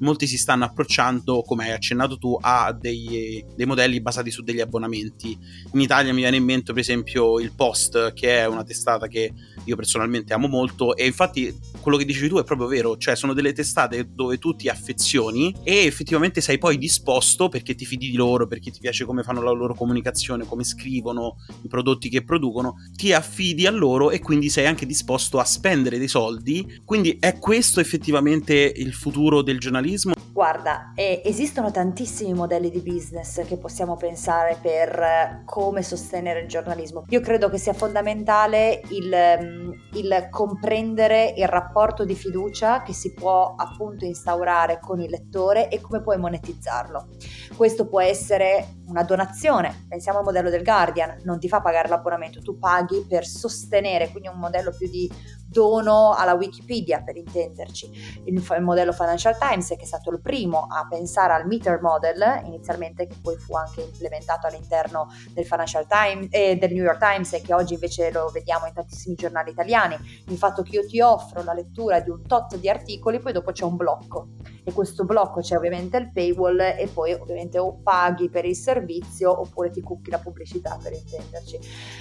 molti 0.00 0.26
si 0.26 0.36
stanno 0.36 0.64
approcciando, 0.64 1.40
come 1.40 1.64
hai 1.64 1.72
accennato 1.72 2.18
tu, 2.18 2.36
a 2.38 2.76
dei, 2.78 3.42
dei 3.56 3.66
modelli 3.66 4.02
basati 4.02 4.30
su 4.30 4.42
degli 4.42 4.60
abbonamenti 4.60 5.44
in 5.72 5.80
Italia 5.80 6.12
mi 6.12 6.20
viene 6.20 6.36
in 6.36 6.44
mente 6.44 6.72
per 6.72 6.80
esempio 6.80 7.38
il 7.38 7.52
Post, 7.52 8.12
che 8.14 8.38
è 8.38 8.46
una 8.46 8.64
testata 8.64 9.08
che 9.08 9.32
io 9.64 9.76
personalmente 9.76 10.32
amo 10.32 10.48
molto 10.48 10.96
e 10.96 11.06
infatti 11.06 11.54
quello 11.80 11.98
che 11.98 12.04
dicevi 12.04 12.28
tu 12.28 12.38
è 12.38 12.44
proprio 12.44 12.68
vero, 12.68 12.96
cioè 12.96 13.16
sono 13.16 13.32
delle 13.32 13.52
testate 13.52 14.08
dove 14.12 14.38
tu 14.38 14.54
ti 14.54 14.68
affezioni 14.68 15.54
e 15.62 15.84
effettivamente 15.84 16.40
sei 16.40 16.58
poi 16.58 16.78
disposto 16.78 17.48
perché 17.48 17.74
ti 17.74 17.84
fidi 17.84 18.10
di 18.10 18.16
loro, 18.16 18.46
perché 18.46 18.70
ti 18.70 18.80
piace 18.80 19.04
come 19.04 19.22
fanno 19.22 19.42
la 19.42 19.50
loro 19.50 19.74
comunicazione, 19.74 20.46
come 20.46 20.64
scrivono, 20.64 21.36
i 21.62 21.68
prodotti 21.68 22.08
che 22.08 22.24
producono, 22.24 22.76
ti 22.94 23.12
affidi 23.12 23.66
a 23.66 23.70
loro 23.70 24.10
e 24.10 24.20
quindi 24.20 24.48
sei 24.48 24.66
anche 24.66 24.86
disposto 24.86 25.38
a 25.38 25.44
spendere 25.44 25.98
dei 25.98 26.08
soldi. 26.08 26.80
Quindi 26.84 27.16
è 27.20 27.38
questo 27.38 27.80
effettivamente 27.80 28.54
il 28.54 28.92
futuro 28.92 29.42
del 29.42 29.58
giornalismo? 29.58 30.25
Guarda, 30.36 30.92
eh, 30.94 31.22
esistono 31.24 31.70
tantissimi 31.70 32.34
modelli 32.34 32.68
di 32.68 32.82
business 32.82 33.42
che 33.46 33.56
possiamo 33.56 33.96
pensare 33.96 34.58
per 34.60 35.40
come 35.46 35.80
sostenere 35.80 36.40
il 36.40 36.46
giornalismo. 36.46 37.04
Io 37.08 37.20
credo 37.22 37.48
che 37.48 37.56
sia 37.56 37.72
fondamentale 37.72 38.82
il, 38.90 39.16
mm, 39.42 39.72
il, 39.94 40.28
comprendere 40.28 41.32
il 41.38 41.48
rapporto 41.48 42.04
di 42.04 42.14
fiducia 42.14 42.82
che 42.82 42.92
si 42.92 43.14
può 43.14 43.54
appunto 43.56 44.04
instaurare 44.04 44.78
con 44.78 45.00
il 45.00 45.08
lettore 45.08 45.70
e 45.70 45.80
come 45.80 46.02
puoi 46.02 46.18
monetizzarlo. 46.18 47.08
Questo 47.56 47.88
può 47.88 48.02
essere 48.02 48.74
una 48.88 49.04
donazione, 49.04 49.86
pensiamo 49.88 50.18
al 50.18 50.24
modello 50.24 50.50
del 50.50 50.62
Guardian, 50.62 51.18
non 51.24 51.38
ti 51.38 51.48
fa 51.48 51.62
pagare 51.62 51.88
l'abbonamento, 51.88 52.42
tu 52.42 52.58
paghi 52.58 53.06
per 53.08 53.24
sostenere, 53.24 54.10
quindi 54.10 54.28
un 54.28 54.38
modello 54.38 54.70
più 54.76 54.86
di 54.90 55.10
dono 55.56 56.12
alla 56.12 56.34
Wikipedia 56.34 57.00
per 57.00 57.16
intenderci. 57.16 58.20
Il, 58.26 58.34
il, 58.34 58.62
modello 58.62 58.92
Financial 58.92 59.38
Times 59.38 59.68
che 59.68 59.76
è 59.80 59.86
stato 59.86 60.10
il 60.10 60.20
primo 60.20 60.66
a 60.70 60.86
pensare 60.86 61.32
al 61.32 61.46
meter 61.46 61.80
model 61.80 62.42
inizialmente 62.44 63.06
che 63.06 63.16
poi 63.22 63.38
fu 63.38 63.56
anche 63.56 63.80
implementato 63.80 64.46
all'interno 64.46 65.10
del 65.30 65.46
Financial 65.46 65.86
Times 65.86 66.28
e 66.30 66.50
eh, 66.50 66.56
del 66.56 66.74
New 66.74 66.84
York 66.84 66.98
Times 66.98 67.32
e 67.32 67.40
che 67.40 67.54
oggi 67.54 67.72
invece 67.72 68.10
lo 68.12 68.28
vediamo 68.28 68.66
in 68.66 68.74
tantissimi 68.74 69.14
giornali 69.14 69.50
italiani, 69.50 69.96
il 70.26 70.36
fatto 70.36 70.62
che 70.62 70.76
io 70.76 70.86
ti 70.86 71.00
offro 71.00 71.42
la 71.42 71.54
lettura 71.54 72.00
di 72.00 72.10
un 72.10 72.26
tot 72.26 72.56
di 72.56 72.68
articoli 72.68 73.18
poi 73.18 73.32
dopo 73.32 73.52
c'è 73.52 73.64
un 73.64 73.76
blocco 73.76 74.28
e 74.62 74.72
questo 74.72 75.04
blocco 75.04 75.40
c'è 75.40 75.56
ovviamente 75.56 75.96
il 75.96 76.10
paywall 76.12 76.58
e 76.60 76.90
poi 76.92 77.12
ovviamente 77.12 77.56
o 77.58 77.78
paghi 77.82 78.28
per 78.28 78.44
il 78.44 78.56
servizio 78.56 79.40
oppure 79.40 79.70
ti 79.70 79.80
cucchi 79.80 80.10
la 80.10 80.18
pubblicità 80.18 80.76
per 80.82 80.92
intenderci. 80.92 81.58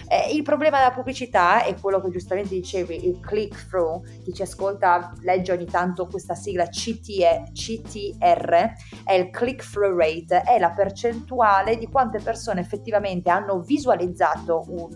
Eh, 0.10 0.34
il 0.34 0.42
problema 0.42 0.80
della 0.80 0.92
pubblicità 0.92 1.64
è 1.64 1.76
quello 1.80 2.02
che 2.02 2.10
giustamente 2.10 2.56
dicevi, 2.56 3.08
il 3.08 3.20
click 3.20 3.45
through, 3.54 4.02
chi 4.24 4.34
ci 4.34 4.42
ascolta 4.42 5.14
legge 5.22 5.52
ogni 5.52 5.66
tanto 5.66 6.08
questa 6.08 6.36
sigla 6.36 6.68
CTE, 6.68 7.52
CTR, 7.52 8.74
è 9.04 9.14
il 9.14 9.30
click 9.30 9.70
through 9.70 9.98
rate, 9.98 10.42
è 10.42 10.58
la 10.60 10.72
percentuale 10.72 11.78
di 11.78 11.88
quante 11.88 12.20
persone 12.20 12.62
effettivamente 12.62 13.30
hanno 13.30 13.60
visualizzato 13.60 14.64
un, 14.68 14.96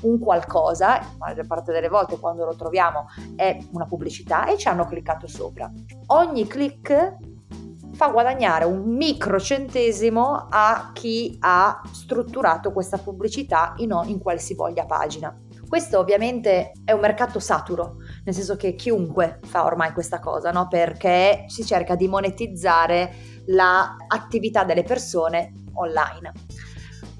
un 0.00 0.18
qualcosa, 0.18 0.98
la 0.98 1.06
maggior 1.18 1.46
parte 1.46 1.72
delle 1.72 1.88
volte 1.88 2.18
quando 2.18 2.44
lo 2.44 2.56
troviamo 2.56 3.06
è 3.36 3.58
una 3.72 3.86
pubblicità 3.86 4.46
e 4.46 4.56
ci 4.56 4.68
hanno 4.68 4.86
cliccato 4.86 5.26
sopra. 5.26 5.70
Ogni 6.06 6.46
click 6.46 7.16
fa 7.94 8.08
guadagnare 8.08 8.64
un 8.64 8.82
microcentesimo 8.96 10.48
a 10.50 10.90
chi 10.92 11.36
ha 11.40 11.80
strutturato 11.92 12.72
questa 12.72 12.98
pubblicità 12.98 13.74
in, 13.76 13.98
in 14.06 14.18
qualsivoglia 14.18 14.84
pagina. 14.84 15.43
Questo 15.74 15.98
ovviamente 15.98 16.70
è 16.84 16.92
un 16.92 17.00
mercato 17.00 17.40
saturo, 17.40 17.96
nel 18.22 18.32
senso 18.32 18.54
che 18.54 18.76
chiunque 18.76 19.40
fa 19.42 19.64
ormai 19.64 19.92
questa 19.92 20.20
cosa, 20.20 20.52
no? 20.52 20.68
perché 20.68 21.46
si 21.48 21.66
cerca 21.66 21.96
di 21.96 22.06
monetizzare 22.06 23.12
l'attività 23.46 24.62
delle 24.62 24.84
persone 24.84 25.52
online. 25.72 26.43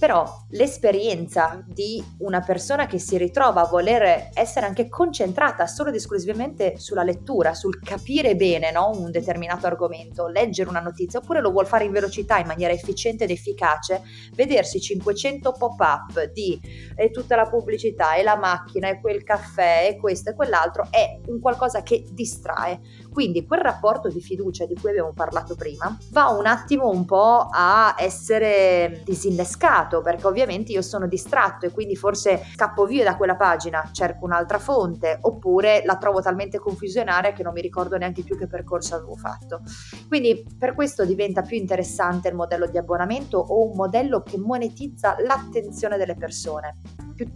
Però 0.05 0.45
l'esperienza 0.51 1.65
di 1.67 2.05
una 2.19 2.43
persona 2.43 2.85
che 2.85 2.99
si 2.99 3.17
ritrova 3.17 3.63
a 3.63 3.69
voler 3.69 4.29
essere 4.35 4.67
anche 4.67 4.87
concentrata 4.87 5.67
solo 5.67 5.89
ed 5.89 5.95
esclusivamente 5.95 6.79
sulla 6.79 7.03
lettura, 7.03 7.55
sul 7.55 7.81
capire 7.81 8.37
bene 8.37 8.71
no? 8.71 8.91
un 8.95 9.11
determinato 9.11 9.67
argomento, 9.67 10.27
leggere 10.27 10.69
una 10.69 10.81
notizia, 10.81 11.21
oppure 11.21 11.41
lo 11.41 11.51
vuol 11.51 11.67
fare 11.67 11.85
in 11.85 11.93
velocità, 11.93 12.37
in 12.37 12.47
maniera 12.47 12.75
efficiente 12.75 13.25
ed 13.25 13.31
efficace, 13.31 14.03
vedersi 14.35 14.79
500 14.79 15.53
pop-up 15.53 16.31
di 16.35 16.61
e 16.95 17.11
tutta 17.11 17.35
la 17.35 17.49
pubblicità 17.49 18.15
e 18.15 18.23
la 18.23 18.37
macchina 18.37 18.91
e 18.91 19.01
quel 19.01 19.23
caffè 19.23 19.89
e 19.89 19.97
questo 19.97 20.29
e 20.29 20.35
quell'altro 20.35 20.87
è 20.91 21.19
un 21.29 21.41
qualcosa 21.41 21.83
che 21.83 22.05
distrae. 22.11 22.79
Quindi 23.15 23.47
quel 23.47 23.61
rapporto 23.61 24.09
di 24.09 24.21
fiducia 24.21 24.67
di 24.67 24.75
cui 24.75 24.91
abbiamo 24.91 25.13
parlato 25.15 25.55
prima 25.55 25.97
va 26.11 26.31
un 26.31 26.47
attimo 26.47 26.91
un 26.91 27.05
po' 27.05 27.47
a 27.49 27.95
essere 27.97 29.03
disinnescato 29.05 30.01
perché 30.01 30.27
ovviamente 30.27 30.73
io 30.73 30.83
sono 30.83 31.07
distratto 31.07 31.65
e 31.65 31.71
quindi 31.71 31.95
forse 31.95 32.43
scappo 32.55 32.85
via 32.87 33.05
da 33.05 33.17
quella 33.17 33.37
pagina, 33.37 33.89
cerco 33.93 34.25
un'altra 34.25 34.59
fonte 34.59 35.19
oppure 35.21 35.83
la 35.85 35.97
trovo 35.97 36.21
talmente 36.21 36.59
confusionaria 36.59 37.33
che 37.33 37.45
non 37.45 37.53
mi 37.53 37.61
ricordo 37.61 37.97
neanche 37.97 38.25
più 38.25 38.37
che 38.37 38.49
percorso 38.49 38.97
avevo 38.97 39.15
fatto. 39.15 39.61
Quindi 40.09 40.45
per 40.59 40.75
questo 40.75 41.05
diventa 41.05 41.43
più 41.43 41.57
interessante 41.57 42.27
il 42.27 42.35
modello 42.35 42.67
di 42.67 42.79
abbonamento 42.79 43.39
o 43.39 43.65
un 43.69 43.77
modello 43.77 44.23
che 44.23 44.39
monetizza 44.39 45.15
l'attenzione 45.21 45.97
delle 45.97 46.17
persone 46.17 46.79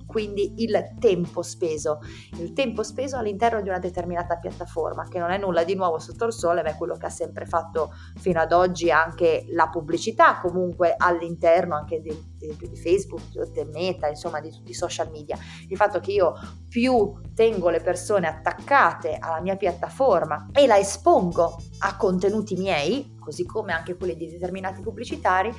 quindi 0.06 0.54
il 0.58 0.94
tempo 0.98 1.42
speso, 1.42 2.00
il 2.38 2.52
tempo 2.52 2.82
speso 2.82 3.16
all'interno 3.16 3.60
di 3.60 3.68
una 3.68 3.78
determinata 3.78 4.36
piattaforma, 4.36 5.06
che 5.08 5.18
non 5.18 5.30
è 5.30 5.38
nulla 5.38 5.62
di 5.68 5.74
nuovo 5.74 5.98
sotto 5.98 6.24
il 6.24 6.32
sole, 6.32 6.62
ma 6.62 6.70
è 6.70 6.76
quello 6.76 6.96
che 6.96 7.06
ha 7.06 7.10
sempre 7.10 7.44
fatto 7.44 7.92
fino 8.16 8.40
ad 8.40 8.52
oggi 8.52 8.90
anche 8.90 9.44
la 9.50 9.68
pubblicità, 9.68 10.38
comunque 10.38 10.94
all'interno 10.96 11.76
anche 11.76 12.00
di, 12.00 12.34
di, 12.38 12.56
di 12.56 12.76
Facebook, 12.76 13.22
di 13.50 13.64
Meta, 13.70 14.08
insomma 14.08 14.40
di 14.40 14.50
tutti 14.50 14.70
i 14.70 14.74
social 14.74 15.10
media. 15.10 15.36
Il 15.68 15.76
fatto 15.76 16.00
che 16.00 16.12
io 16.12 16.34
più 16.68 17.20
tengo 17.34 17.68
le 17.68 17.80
persone 17.80 18.26
attaccate 18.26 19.18
alla 19.20 19.40
mia 19.40 19.56
piattaforma 19.56 20.48
e 20.52 20.66
la 20.66 20.78
espongo 20.78 21.56
a 21.80 21.96
contenuti 21.96 22.56
miei, 22.56 23.16
così 23.20 23.44
come 23.44 23.72
anche 23.72 23.94
quelli 23.94 24.16
di 24.16 24.26
determinati 24.26 24.80
pubblicitari, 24.80 25.52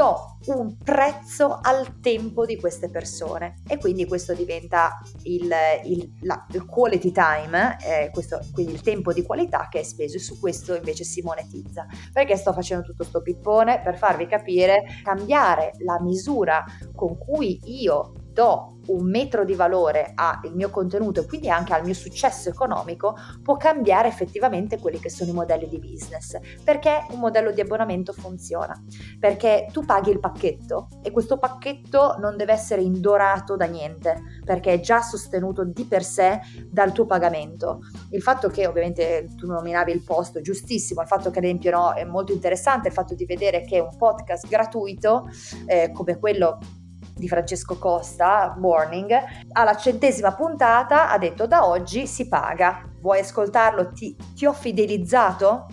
do 0.00 0.36
un 0.46 0.78
prezzo 0.78 1.58
al 1.60 2.00
tempo 2.00 2.46
di 2.46 2.56
queste 2.56 2.88
persone 2.88 3.56
e 3.68 3.76
quindi 3.76 4.06
questo 4.06 4.32
diventa 4.32 4.98
il, 5.24 5.52
il, 5.84 6.12
la, 6.22 6.46
il 6.52 6.64
quality 6.64 7.12
time, 7.12 7.76
eh, 7.82 8.10
questo, 8.10 8.40
quindi 8.50 8.72
il 8.72 8.80
tempo 8.80 9.12
di 9.12 9.22
qualità 9.22 9.68
che 9.70 9.80
è 9.80 9.82
speso 9.82 10.16
e 10.16 10.20
su 10.20 10.40
questo 10.40 10.74
invece 10.74 11.04
si 11.04 11.20
monetizza. 11.20 11.86
Perché 12.14 12.36
sto 12.36 12.54
facendo 12.54 12.82
tutto 12.84 13.04
sto 13.04 13.20
pippone? 13.20 13.82
Per 13.82 13.98
farvi 13.98 14.26
capire, 14.26 14.84
cambiare 15.04 15.72
la 15.80 16.00
misura 16.00 16.64
con 16.94 17.18
cui 17.18 17.60
io 17.64 18.14
do 18.40 18.78
un 18.86 19.08
metro 19.08 19.44
di 19.44 19.54
valore 19.54 20.12
al 20.14 20.40
mio 20.54 20.70
contenuto 20.70 21.20
e 21.20 21.26
quindi 21.26 21.50
anche 21.50 21.74
al 21.74 21.84
mio 21.84 21.94
successo 21.94 22.48
economico, 22.48 23.14
può 23.42 23.56
cambiare 23.56 24.08
effettivamente 24.08 24.78
quelli 24.78 24.98
che 24.98 25.10
sono 25.10 25.30
i 25.30 25.34
modelli 25.34 25.68
di 25.68 25.78
business. 25.78 26.38
Perché 26.64 27.04
un 27.10 27.20
modello 27.20 27.52
di 27.52 27.60
abbonamento 27.60 28.12
funziona? 28.12 28.74
Perché 29.18 29.68
tu 29.70 29.84
paghi 29.84 30.10
il 30.10 30.18
pacchetto 30.18 30.88
e 31.02 31.10
questo 31.10 31.38
pacchetto 31.38 32.16
non 32.18 32.36
deve 32.36 32.52
essere 32.52 32.82
indorato 32.82 33.54
da 33.54 33.66
niente, 33.66 34.40
perché 34.44 34.72
è 34.72 34.80
già 34.80 35.02
sostenuto 35.02 35.64
di 35.64 35.84
per 35.84 36.02
sé 36.02 36.40
dal 36.66 36.92
tuo 36.92 37.04
pagamento. 37.04 37.80
Il 38.10 38.22
fatto 38.22 38.48
che 38.48 38.66
ovviamente 38.66 39.28
tu 39.36 39.46
nominavi 39.46 39.92
il 39.92 40.02
posto, 40.02 40.40
giustissimo, 40.40 41.02
il 41.02 41.06
fatto 41.06 41.30
che 41.30 41.38
ad 41.38 41.44
esempio 41.44 41.70
no, 41.70 41.92
è 41.92 42.04
molto 42.04 42.32
interessante 42.32 42.88
il 42.88 42.94
fatto 42.94 43.14
di 43.14 43.26
vedere 43.26 43.62
che 43.62 43.78
un 43.78 43.96
podcast 43.96 44.48
gratuito 44.48 45.28
eh, 45.66 45.92
come 45.92 46.18
quello 46.18 46.58
di 47.20 47.28
Francesco 47.28 47.78
Costa, 47.78 48.56
Morning, 48.58 49.12
alla 49.52 49.76
centesima 49.76 50.34
puntata 50.34 51.10
ha 51.10 51.18
detto 51.18 51.46
da 51.46 51.68
oggi 51.68 52.08
si 52.08 52.26
paga. 52.26 52.82
Vuoi 53.00 53.20
ascoltarlo? 53.20 53.92
Ti, 53.92 54.16
ti 54.34 54.46
ho 54.46 54.52
fidelizzato? 54.52 55.66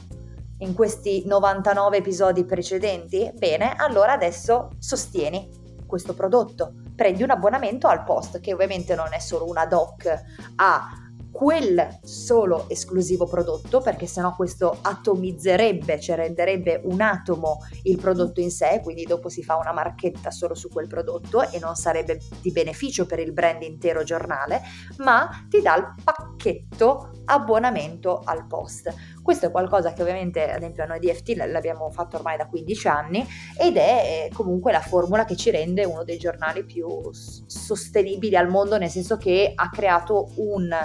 in 0.60 0.74
questi 0.74 1.24
99 1.24 1.98
episodi 1.98 2.44
precedenti? 2.44 3.32
Bene, 3.36 3.76
allora 3.78 4.14
adesso 4.14 4.70
sostieni 4.80 5.48
questo 5.86 6.16
prodotto. 6.16 6.74
Prendi 6.96 7.24
un 7.24 7.30
abbonamento 7.30 7.88
al 7.88 8.04
post, 8.04 8.40
che 8.40 8.54
ovviamente 8.54 8.96
non 8.96 9.14
è 9.14 9.20
solo 9.20 9.48
una 9.48 9.68
doc 9.68 10.12
a 10.56 11.07
quel 11.38 12.00
solo 12.02 12.67
esclusivo 12.67 13.28
prodotto, 13.28 13.80
perché 13.80 14.08
sennò 14.08 14.36
questo 14.36 14.76
atomizzerebbe, 14.82 16.00
cioè 16.00 16.15
renderebbe 16.15 16.82
un 16.86 17.00
atomo 17.00 17.60
il 17.84 18.00
prodotto 18.00 18.41
in 18.41 18.50
sé, 18.50 18.80
quindi 18.82 19.04
dopo 19.04 19.30
si 19.30 19.43
fa 19.43 19.56
una 19.56 19.71
marchetta 19.71 20.32
solo 20.32 20.56
su 20.56 20.67
quel 20.67 20.88
prodotto 20.88 21.47
e 21.52 21.60
non 21.60 21.76
sarebbe 21.76 22.19
di 22.41 22.52
beneficio 22.52 23.06
per 23.06 23.19
il 23.19 23.34
brand 23.34 23.62
intero 23.62 24.02
giornale, 24.02 24.63
ma 24.97 25.30
ti 25.47 25.62
dà 25.62 25.76
il 25.76 25.93
pacchetto 26.04 27.12
abbonamento 27.26 28.23
al 28.26 28.47
post. 28.47 28.91
Questo 29.21 29.45
è 29.45 29.52
qualcosa 29.52 29.93
che 29.93 30.02
ovviamente 30.02 30.41
ad 30.50 30.58
esempio 30.58 30.88
noi 30.88 30.97
di 30.97 31.13
FT 31.13 31.36
l'abbiamo 31.36 31.91
fatto 31.91 32.15
ormai 32.15 32.38
da 32.38 32.47
15 32.47 32.88
anni 32.88 33.23
ed 33.60 33.78
è 33.78 34.28
comunque 34.34 34.71
la 34.71 34.82
formula 34.82 35.23
che 35.23 35.36
ci 35.36 35.52
rende 35.52 35.86
uno 35.86 36.04
dei 36.04 36.17
giornali 36.17 36.65
più 36.65 37.12
sostenibili 37.12 38.36
al 38.36 38.50
mondo, 38.50 38.80
nel 38.80 38.89
senso 38.89 39.17
che 39.17 39.52
ha 39.54 39.69
creato 39.69 40.32
un 40.38 40.76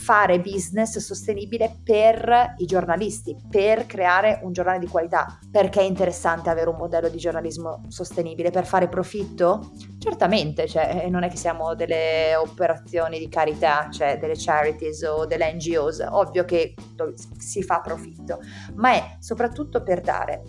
fare 0.00 0.40
business 0.40 0.96
sostenibile 0.96 1.80
per 1.84 2.54
i 2.56 2.64
giornalisti, 2.64 3.36
per 3.48 3.84
creare 3.84 4.40
un 4.42 4.52
giornale 4.52 4.78
di 4.78 4.86
qualità. 4.86 5.38
Perché 5.50 5.80
è 5.80 5.84
interessante 5.84 6.48
avere 6.48 6.70
un 6.70 6.76
modello 6.76 7.08
di 7.08 7.18
giornalismo 7.18 7.84
sostenibile? 7.88 8.50
Per 8.50 8.64
fare 8.64 8.88
profitto? 8.88 9.72
Certamente, 9.98 10.66
cioè, 10.66 11.02
eh, 11.04 11.10
non 11.10 11.22
è 11.22 11.28
che 11.28 11.36
siamo 11.36 11.74
delle 11.74 12.34
operazioni 12.34 13.18
di 13.18 13.28
carità, 13.28 13.88
cioè 13.90 14.18
delle 14.18 14.34
charities 14.36 15.02
o 15.02 15.26
delle 15.26 15.52
NGOs, 15.52 16.06
ovvio 16.08 16.44
che 16.44 16.74
si 17.38 17.62
fa 17.62 17.80
profitto, 17.80 18.40
ma 18.76 18.92
è 18.92 19.16
soprattutto 19.18 19.82
per 19.82 20.00
dare 20.00 20.42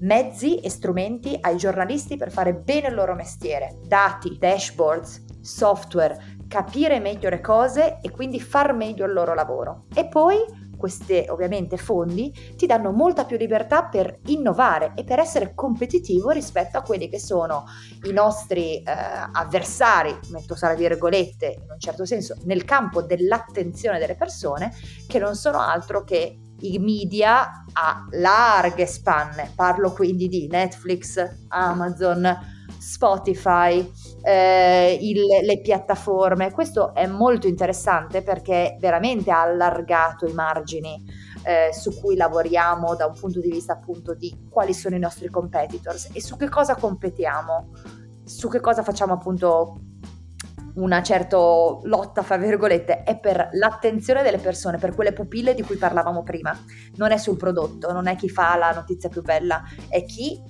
mezzi 0.00 0.58
e 0.58 0.70
strumenti 0.70 1.36
ai 1.40 1.56
giornalisti 1.56 2.16
per 2.16 2.30
fare 2.30 2.54
bene 2.54 2.88
il 2.88 2.94
loro 2.94 3.14
mestiere, 3.14 3.78
dati, 3.86 4.36
dashboards, 4.38 5.24
software, 5.40 6.33
capire 6.54 7.00
meglio 7.00 7.28
le 7.30 7.40
cose 7.40 7.98
e 8.00 8.12
quindi 8.12 8.40
far 8.40 8.74
meglio 8.74 9.06
il 9.06 9.12
loro 9.12 9.34
lavoro. 9.34 9.86
E 9.92 10.06
poi 10.06 10.36
questi 10.76 11.24
ovviamente 11.28 11.76
fondi 11.76 12.32
ti 12.56 12.66
danno 12.66 12.92
molta 12.92 13.24
più 13.24 13.36
libertà 13.36 13.86
per 13.86 14.20
innovare 14.26 14.92
e 14.94 15.02
per 15.02 15.18
essere 15.18 15.52
competitivo 15.52 16.30
rispetto 16.30 16.78
a 16.78 16.82
quelli 16.82 17.08
che 17.08 17.18
sono 17.18 17.64
i 18.04 18.12
nostri 18.12 18.80
eh, 18.84 18.84
avversari, 19.32 20.16
metto 20.28 20.54
tra 20.54 20.74
virgolette 20.74 21.56
in 21.60 21.70
un 21.72 21.80
certo 21.80 22.04
senso, 22.04 22.36
nel 22.44 22.64
campo 22.64 23.02
dell'attenzione 23.02 23.98
delle 23.98 24.14
persone, 24.14 24.72
che 25.08 25.18
non 25.18 25.34
sono 25.34 25.58
altro 25.58 26.04
che 26.04 26.38
i 26.60 26.78
media 26.78 27.64
a 27.72 28.06
larghe 28.12 28.86
spanne. 28.86 29.50
Parlo 29.56 29.90
quindi 29.90 30.28
di 30.28 30.46
Netflix, 30.46 31.20
Amazon, 31.48 32.53
Spotify, 32.84 33.90
eh, 34.22 34.98
il, 35.00 35.22
le 35.42 35.60
piattaforme. 35.62 36.52
Questo 36.52 36.94
è 36.94 37.06
molto 37.06 37.46
interessante 37.46 38.22
perché 38.22 38.76
veramente 38.78 39.30
ha 39.30 39.40
allargato 39.40 40.26
i 40.26 40.34
margini 40.34 41.02
eh, 41.44 41.72
su 41.72 41.98
cui 41.98 42.14
lavoriamo 42.14 42.94
da 42.94 43.06
un 43.06 43.14
punto 43.18 43.40
di 43.40 43.50
vista 43.50 43.72
appunto 43.72 44.12
di 44.12 44.48
quali 44.50 44.74
sono 44.74 44.96
i 44.96 44.98
nostri 44.98 45.30
competitors 45.30 46.10
e 46.12 46.20
su 46.20 46.36
che 46.36 46.50
cosa 46.50 46.74
competiamo, 46.74 47.70
su 48.22 48.50
che 48.50 48.60
cosa 48.60 48.82
facciamo 48.82 49.14
appunto 49.14 49.78
una 50.74 51.02
certa 51.02 51.36
lotta, 51.36 52.22
fra 52.22 52.36
virgolette, 52.36 53.02
è 53.04 53.18
per 53.18 53.50
l'attenzione 53.52 54.22
delle 54.22 54.38
persone, 54.38 54.78
per 54.78 54.94
quelle 54.94 55.12
pupille 55.12 55.54
di 55.54 55.62
cui 55.62 55.76
parlavamo 55.76 56.22
prima. 56.22 56.56
Non 56.96 57.12
è 57.12 57.16
sul 57.16 57.36
prodotto, 57.36 57.92
non 57.92 58.08
è 58.08 58.16
chi 58.16 58.28
fa 58.28 58.56
la 58.56 58.72
notizia 58.72 59.08
più 59.08 59.22
bella, 59.22 59.62
è 59.88 60.04
chi 60.04 60.42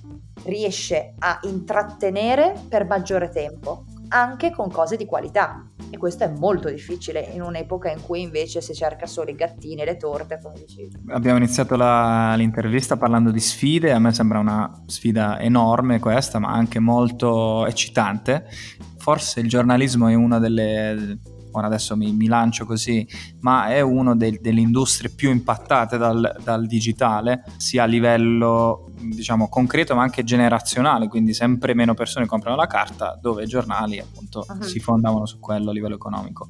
riesce 0.45 1.13
a 1.19 1.39
intrattenere 1.43 2.53
per 2.67 2.85
maggiore 2.85 3.29
tempo, 3.29 3.85
anche 4.09 4.51
con 4.51 4.69
cose 4.69 4.95
di 4.97 5.05
qualità. 5.05 5.69
E 5.89 5.97
questo 5.97 6.23
è 6.23 6.29
molto 6.29 6.69
difficile 6.69 7.21
in 7.33 7.41
un'epoca 7.41 7.91
in 7.91 8.01
cui 8.01 8.21
invece 8.21 8.61
si 8.61 8.73
cerca 8.73 9.05
solo 9.05 9.29
i 9.29 9.35
gattini 9.35 9.81
e 9.81 9.85
le 9.85 9.97
torte, 9.97 10.39
come 10.41 10.55
dicevi. 10.59 11.03
Abbiamo 11.09 11.37
iniziato 11.37 11.75
la, 11.75 12.33
l'intervista 12.35 12.97
parlando 12.97 13.31
di 13.31 13.39
sfide, 13.39 13.91
a 13.91 13.99
me 13.99 14.13
sembra 14.13 14.39
una 14.39 14.83
sfida 14.87 15.39
enorme 15.39 15.99
questa, 15.99 16.39
ma 16.39 16.51
anche 16.51 16.79
molto 16.79 17.65
eccitante. 17.65 18.45
Forse 18.97 19.39
il 19.39 19.47
giornalismo 19.47 20.07
è 20.07 20.15
una 20.15 20.39
delle 20.39 21.19
ora 21.59 21.67
adesso 21.67 21.95
mi, 21.95 22.11
mi 22.13 22.27
lancio 22.27 22.65
così, 22.65 23.07
ma 23.41 23.67
è 23.67 23.81
una 23.81 24.15
delle 24.15 24.59
industrie 24.59 25.09
più 25.09 25.31
impattate 25.31 25.97
dal, 25.97 26.35
dal, 26.43 26.65
digitale, 26.65 27.43
sia 27.57 27.83
a 27.83 27.85
livello 27.85 28.91
diciamo 28.97 29.49
concreto 29.49 29.93
ma 29.95 30.03
anche 30.03 30.23
generazionale, 30.23 31.07
quindi 31.07 31.33
sempre 31.33 31.73
meno 31.73 31.93
persone 31.93 32.25
comprano 32.25 32.55
la 32.55 32.67
carta, 32.67 33.17
dove 33.21 33.43
i 33.43 33.47
giornali 33.47 33.99
appunto 33.99 34.45
uh-huh. 34.47 34.61
si 34.61 34.79
fondavano 34.79 35.25
su 35.25 35.39
quello 35.39 35.69
a 35.69 35.73
livello 35.73 35.95
economico. 35.95 36.49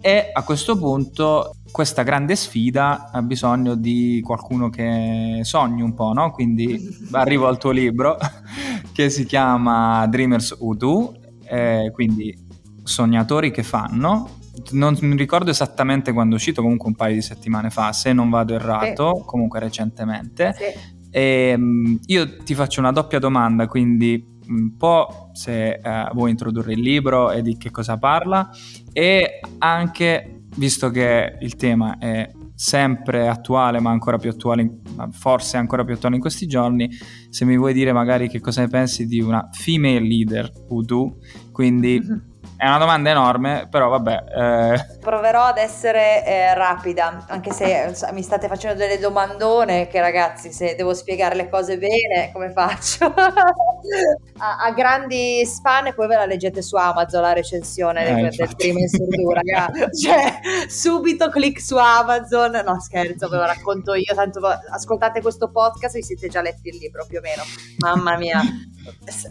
E 0.00 0.30
a 0.32 0.42
questo 0.42 0.76
punto 0.76 1.56
questa 1.70 2.02
grande 2.02 2.36
sfida 2.36 3.10
ha 3.10 3.22
bisogno 3.22 3.74
di 3.74 4.20
qualcuno 4.24 4.70
che 4.70 5.40
sogni 5.42 5.82
un 5.82 5.94
po', 5.94 6.12
no? 6.12 6.30
Quindi 6.30 6.78
arrivo 7.12 7.46
al 7.46 7.58
tuo 7.58 7.70
libro 7.70 8.16
che 8.92 9.10
si 9.10 9.24
chiama 9.24 10.06
Dreamers 10.06 10.56
Udo, 10.58 11.14
eh, 11.44 11.90
quindi 11.92 12.46
sognatori 12.82 13.50
che 13.50 13.62
fanno. 13.62 14.36
Non 14.72 14.96
mi 15.00 15.16
ricordo 15.16 15.50
esattamente 15.50 16.12
quando 16.12 16.34
è 16.34 16.36
uscito, 16.36 16.62
comunque 16.62 16.88
un 16.88 16.94
paio 16.94 17.14
di 17.14 17.22
settimane 17.22 17.70
fa, 17.70 17.92
se 17.92 18.12
non 18.12 18.30
vado 18.30 18.54
errato, 18.54 19.16
sì. 19.16 19.22
comunque 19.24 19.60
recentemente. 19.60 20.54
Sì. 20.56 20.96
E, 21.10 21.54
um, 21.56 21.98
io 22.06 22.36
ti 22.38 22.54
faccio 22.54 22.80
una 22.80 22.92
doppia 22.92 23.18
domanda, 23.18 23.66
quindi 23.66 24.36
un 24.48 24.76
po' 24.76 25.30
se 25.32 25.80
uh, 25.82 26.14
vuoi 26.14 26.30
introdurre 26.30 26.72
il 26.72 26.80
libro 26.80 27.30
e 27.30 27.42
di 27.42 27.56
che 27.56 27.70
cosa 27.70 27.98
parla 27.98 28.48
e 28.92 29.40
anche, 29.58 30.42
visto 30.56 30.90
che 30.90 31.36
il 31.40 31.56
tema 31.56 31.98
è 31.98 32.30
sempre 32.54 33.28
attuale, 33.28 33.78
ma 33.78 33.90
ancora 33.90 34.16
più 34.16 34.30
attuale, 34.30 34.80
forse 35.12 35.58
ancora 35.58 35.84
più 35.84 35.94
attuale 35.94 36.16
in 36.16 36.20
questi 36.20 36.46
giorni, 36.46 36.90
se 37.30 37.44
mi 37.44 37.56
vuoi 37.56 37.72
dire 37.72 37.92
magari 37.92 38.28
che 38.28 38.40
cosa 38.40 38.62
ne 38.62 38.68
pensi 38.68 39.06
di 39.06 39.20
una 39.20 39.48
female 39.52 40.00
leader 40.00 40.50
voodoo, 40.66 41.18
quindi 41.52 42.00
mm-hmm. 42.02 42.18
È 42.58 42.66
una 42.66 42.78
domanda 42.78 43.08
enorme, 43.10 43.68
però 43.70 43.88
vabbè. 43.88 44.24
Eh. 44.34 44.98
Proverò 44.98 45.44
ad 45.44 45.58
essere 45.58 46.26
eh, 46.26 46.54
rapida, 46.54 47.24
anche 47.28 47.52
se 47.52 47.94
mi 48.10 48.22
state 48.22 48.48
facendo 48.48 48.76
delle 48.76 48.98
domandone 48.98 49.86
che 49.86 50.00
ragazzi, 50.00 50.50
se 50.50 50.74
devo 50.74 50.92
spiegare 50.92 51.36
le 51.36 51.48
cose 51.48 51.78
bene, 51.78 52.32
come 52.32 52.50
faccio? 52.50 53.14
a, 53.14 54.56
a, 54.56 54.72
grandi 54.72 55.46
span 55.46 55.94
poi 55.94 56.08
ve 56.08 56.16
la 56.16 56.26
leggete 56.26 56.60
su 56.60 56.74
Amazon 56.74 57.22
la 57.22 57.32
recensione 57.32 58.04
eh, 58.04 58.14
del, 58.14 58.34
del 58.34 58.56
primo 58.56 58.80
in 58.80 58.88
surdu, 58.88 59.30
ragazzi. 59.30 59.86
Cioè, 60.08 60.40
subito 60.68 61.30
clic 61.30 61.60
su 61.60 61.76
Amazon. 61.76 62.60
No, 62.64 62.80
scherzo, 62.80 63.28
ve 63.28 63.36
lo 63.36 63.44
racconto 63.46 63.94
io, 63.94 64.12
tanto 64.16 64.40
ascoltate 64.70 65.22
questo 65.22 65.48
podcast 65.52 65.94
e 65.94 65.98
vi 65.98 66.04
siete 66.04 66.26
già 66.26 66.42
letti 66.42 66.70
il 66.70 66.76
libro 66.78 67.06
più 67.06 67.18
o 67.18 67.20
meno. 67.20 67.44
Mamma 67.78 68.16
mia, 68.16 68.42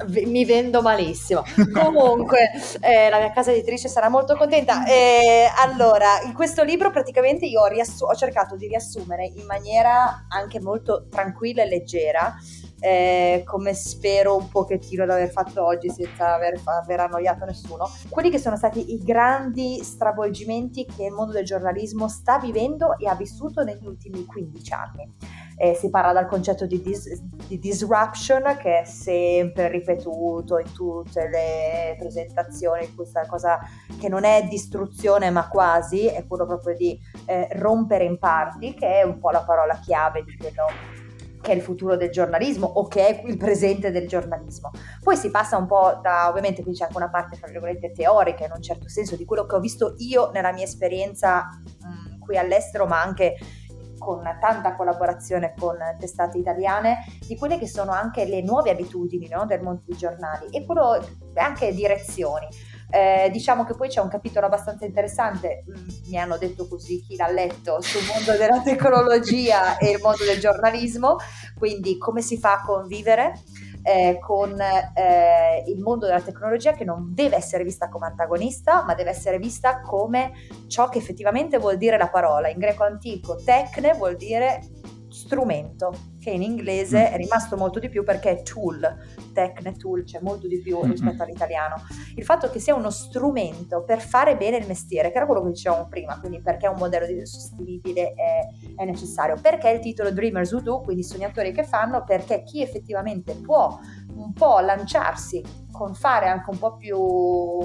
mi 0.07 0.45
vendo 0.45 0.81
malissimo. 0.81 1.43
Comunque, 1.73 2.51
eh, 2.81 3.09
la 3.09 3.19
mia 3.19 3.31
casa 3.31 3.51
editrice 3.51 3.87
sarà 3.87 4.09
molto 4.09 4.35
contenta. 4.35 4.85
Eh, 4.85 5.47
allora, 5.57 6.21
in 6.25 6.33
questo 6.33 6.63
libro 6.63 6.91
praticamente 6.91 7.45
io 7.45 7.61
ho, 7.61 7.67
riassu- 7.67 8.09
ho 8.09 8.15
cercato 8.15 8.55
di 8.55 8.67
riassumere 8.67 9.25
in 9.25 9.45
maniera 9.45 10.25
anche 10.29 10.59
molto 10.59 11.07
tranquilla 11.09 11.63
e 11.63 11.67
leggera. 11.67 12.35
Eh, 12.79 13.41
come 13.43 13.73
spero 13.73 14.35
un 14.35 14.49
pochettino 14.49 15.03
di 15.03 15.09
aver 15.09 15.31
fatto 15.31 15.65
oggi 15.65 15.89
senza 15.89 16.35
aver, 16.35 16.61
aver, 16.63 16.99
annoiato 16.99 17.43
nessuno, 17.43 17.89
quelli 18.07 18.29
che 18.29 18.37
sono 18.37 18.55
stati 18.55 18.93
i 18.93 18.99
grandi 19.03 19.83
stravolgimenti 19.83 20.85
che 20.85 21.05
il 21.05 21.11
mondo 21.11 21.31
del 21.31 21.43
giornalismo 21.43 22.07
sta 22.07 22.37
vivendo 22.37 22.95
e 22.99 23.07
ha 23.07 23.15
vissuto 23.15 23.63
negli 23.63 23.87
ultimi 23.87 24.23
15 24.25 24.73
anni 24.73 25.11
eh, 25.59 25.73
si 25.73 25.89
parla 25.89 26.13
dal 26.13 26.27
concetto 26.27 26.67
di, 26.67 26.81
dis- 26.81 27.19
di, 27.47 27.57
disruption 27.57 28.57
che 28.59 28.81
è 28.81 28.85
sempre 28.85 29.69
ripetuto 29.69 30.59
in 30.59 30.71
tutte 30.71 31.27
le 31.27 31.95
presentazioni, 31.97 32.93
questa 32.93 33.25
cosa 33.25 33.59
che 33.99 34.07
non 34.07 34.23
è 34.23 34.45
distruzione 34.47 35.31
ma 35.31 35.47
quasi, 35.47 36.05
è 36.05 36.25
quello 36.27 36.45
proprio 36.45 36.75
di 36.75 36.97
eh, 37.25 37.47
rompere 37.53 38.03
in 38.03 38.19
parti, 38.19 38.75
che 38.75 38.99
è 38.99 39.03
un 39.03 39.17
po' 39.17 39.31
la 39.31 39.41
parola 39.41 39.79
chiave 39.79 40.23
di 40.23 40.37
quello 40.37 40.65
che 41.41 41.53
è 41.53 41.55
il 41.55 41.61
futuro 41.61 41.95
del 41.95 42.09
giornalismo 42.09 42.67
o 42.67 42.87
che 42.87 43.07
è 43.07 43.21
il 43.25 43.37
presente 43.37 43.89
del 43.89 44.07
giornalismo. 44.07 44.71
Poi 45.01 45.15
si 45.15 45.31
passa 45.31 45.57
un 45.57 45.65
po' 45.65 45.99
da, 46.01 46.27
ovviamente 46.29 46.61
qui 46.61 46.73
c'è 46.73 46.83
anche 46.83 46.97
una 46.97 47.09
parte, 47.09 47.35
fra 47.35 47.47
virgolette, 47.47 47.93
teorica 47.93 48.45
in 48.45 48.51
un 48.53 48.61
certo 48.61 48.87
senso 48.89 49.15
di 49.15 49.25
quello 49.25 49.45
che 49.45 49.55
ho 49.55 49.59
visto 49.59 49.95
io 49.97 50.29
nella 50.31 50.51
mia 50.51 50.65
esperienza 50.65 51.45
mh, 51.45 52.19
qui 52.19 52.37
all'estero, 52.37 52.85
ma 52.85 53.01
anche 53.01 53.37
con 53.97 54.21
tanta 54.39 54.75
collaborazione 54.75 55.53
con 55.57 55.77
testate 55.99 56.37
italiane, 56.37 57.05
di 57.25 57.35
quelle 57.35 57.57
che 57.57 57.67
sono 57.67 57.91
anche 57.91 58.25
le 58.25 58.41
nuove 58.41 58.71
abitudini 58.71 59.27
no, 59.27 59.45
del 59.45 59.61
mondo 59.61 59.81
dei 59.85 59.97
giornali 59.97 60.47
e 60.51 60.65
quello, 60.65 60.97
anche 61.35 61.73
direzioni. 61.73 62.47
Eh, 62.89 63.29
diciamo 63.33 63.65
che 63.65 63.75
poi 63.75 63.89
c'è 63.89 63.99
un 63.99 64.07
capitolo 64.07 64.45
abbastanza 64.45 64.85
interessante, 64.85 65.65
mm, 65.69 66.09
mi 66.09 66.17
hanno 66.17 66.37
detto 66.37 66.67
così 66.67 67.01
chi 67.01 67.17
l'ha 67.17 67.27
letto, 67.27 67.81
sul 67.81 68.01
mondo 68.05 68.31
della 68.37 68.61
tecnologia 68.61 69.77
e 69.77 69.91
il 69.91 69.99
mondo 70.01 70.23
del 70.23 70.39
giornalismo, 70.39 71.17
quindi 71.57 71.97
come 71.97 72.21
si 72.21 72.37
fa 72.37 72.53
a 72.53 72.63
convivere 72.63 73.33
eh, 73.87 74.19
con 74.19 74.59
eh, 74.59 75.63
il 75.65 75.79
mondo 75.79 76.07
della 76.07 76.19
tecnologia 76.19 76.73
che 76.73 76.83
non 76.83 77.13
deve 77.13 77.37
essere 77.37 77.63
vista 77.63 77.87
come 77.87 78.07
antagonista, 78.07 78.83
ma 78.83 78.93
deve 78.93 79.11
essere 79.11 79.37
vista 79.37 79.79
come 79.79 80.33
ciò 80.67 80.89
che 80.89 80.97
effettivamente 80.97 81.57
vuol 81.57 81.77
dire 81.77 81.97
la 81.97 82.09
parola. 82.09 82.49
In 82.49 82.57
greco 82.57 82.83
antico, 82.83 83.37
tecne 83.37 83.93
vuol 83.93 84.17
dire 84.17 84.59
strumento, 85.17 85.93
che 86.19 86.29
in 86.29 86.41
inglese 86.41 86.99
mm. 86.99 87.13
è 87.13 87.17
rimasto 87.17 87.57
molto 87.57 87.79
di 87.79 87.89
più 87.89 88.03
perché 88.03 88.29
è 88.29 88.41
tool, 88.43 88.81
tecne, 89.33 89.75
tool, 89.75 90.03
c'è 90.03 90.19
molto 90.21 90.47
di 90.47 90.59
più 90.59 90.81
rispetto 90.83 91.23
all'italiano. 91.23 91.75
Il 92.15 92.23
fatto 92.23 92.49
che 92.49 92.59
sia 92.59 92.75
uno 92.75 92.89
strumento 92.89 93.83
per 93.83 93.99
fare 93.99 94.37
bene 94.37 94.57
il 94.57 94.67
mestiere, 94.67 95.11
che 95.11 95.17
era 95.17 95.25
quello 95.25 95.43
che 95.43 95.49
dicevamo 95.49 95.87
prima, 95.87 96.19
quindi 96.19 96.41
perché 96.41 96.67
un 96.67 96.77
modello 96.77 97.25
sostenibile 97.25 98.13
è, 98.13 98.47
è 98.75 98.85
necessario, 98.85 99.35
perché 99.41 99.69
il 99.69 99.79
titolo 99.79 100.11
Dreamers 100.11 100.51
Who 100.51 100.61
Do, 100.61 100.81
quindi 100.81 101.03
sognatori 101.03 101.51
che 101.51 101.63
fanno, 101.63 102.03
perché 102.03 102.43
chi 102.43 102.61
effettivamente 102.61 103.33
può 103.35 103.79
un 104.15 104.33
po' 104.33 104.59
lanciarsi 104.59 105.43
con 105.77 105.93
fare 105.93 106.27
anche 106.27 106.49
un 106.49 106.57
po' 106.57 106.75
più 106.75 106.97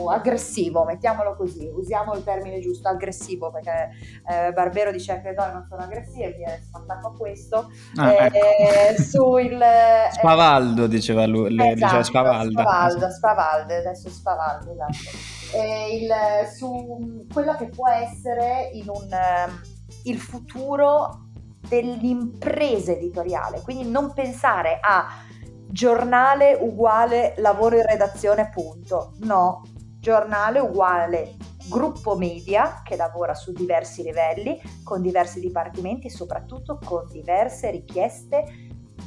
aggressivo, 0.06 0.84
mettiamolo 0.84 1.34
così, 1.34 1.66
usiamo 1.66 2.14
il 2.14 2.22
termine 2.22 2.60
giusto, 2.60 2.88
aggressivo, 2.88 3.50
perché 3.50 3.90
eh, 4.28 4.52
Barbero 4.52 4.92
dice 4.92 5.20
che 5.20 5.30
le 5.30 5.34
donne 5.34 5.52
non 5.52 5.66
sono 5.68 5.82
aggressive, 5.82 6.32
viene 6.32 6.62
attacco 6.70 7.08
a 7.08 7.16
questo. 7.16 7.70
Ah, 7.96 8.12
eh, 8.12 8.26
ecco. 8.26 9.02
sul, 9.02 9.60
eh, 9.60 10.10
Spavaldo 10.12 10.86
diceva 10.86 11.26
lui, 11.26 11.54
esatto, 11.54 11.74
diceva 11.74 12.02
Spavaldo. 12.02 12.60
Spavaldo, 12.60 13.10
Spavaldo, 13.10 13.74
adesso 13.74 14.08
Spavaldo, 14.10 14.72
esatto. 14.72 15.62
il, 15.92 16.12
su 16.54 17.26
quello 17.32 17.54
che 17.56 17.68
può 17.68 17.88
essere 17.88 18.70
in 18.74 18.88
un, 18.88 19.08
ehm, 19.10 19.60
il 20.04 20.18
futuro 20.18 21.30
dell'impresa 21.68 22.92
editoriale, 22.92 23.62
quindi 23.62 23.88
non 23.88 24.12
pensare 24.12 24.78
a 24.80 25.30
giornale 25.72 26.54
uguale 26.60 27.32
lavoro 27.38 27.76
in 27.76 27.86
redazione, 27.86 28.50
punto. 28.52 29.14
No, 29.20 29.62
giornale 29.98 30.60
uguale 30.60 31.36
gruppo 31.68 32.16
media 32.16 32.82
che 32.84 32.96
lavora 32.96 33.34
su 33.34 33.52
diversi 33.52 34.02
livelli, 34.02 34.60
con 34.84 35.00
diversi 35.00 35.40
dipartimenti 35.40 36.08
e 36.08 36.10
soprattutto 36.10 36.78
con 36.84 37.06
diverse 37.10 37.70
richieste 37.70 38.61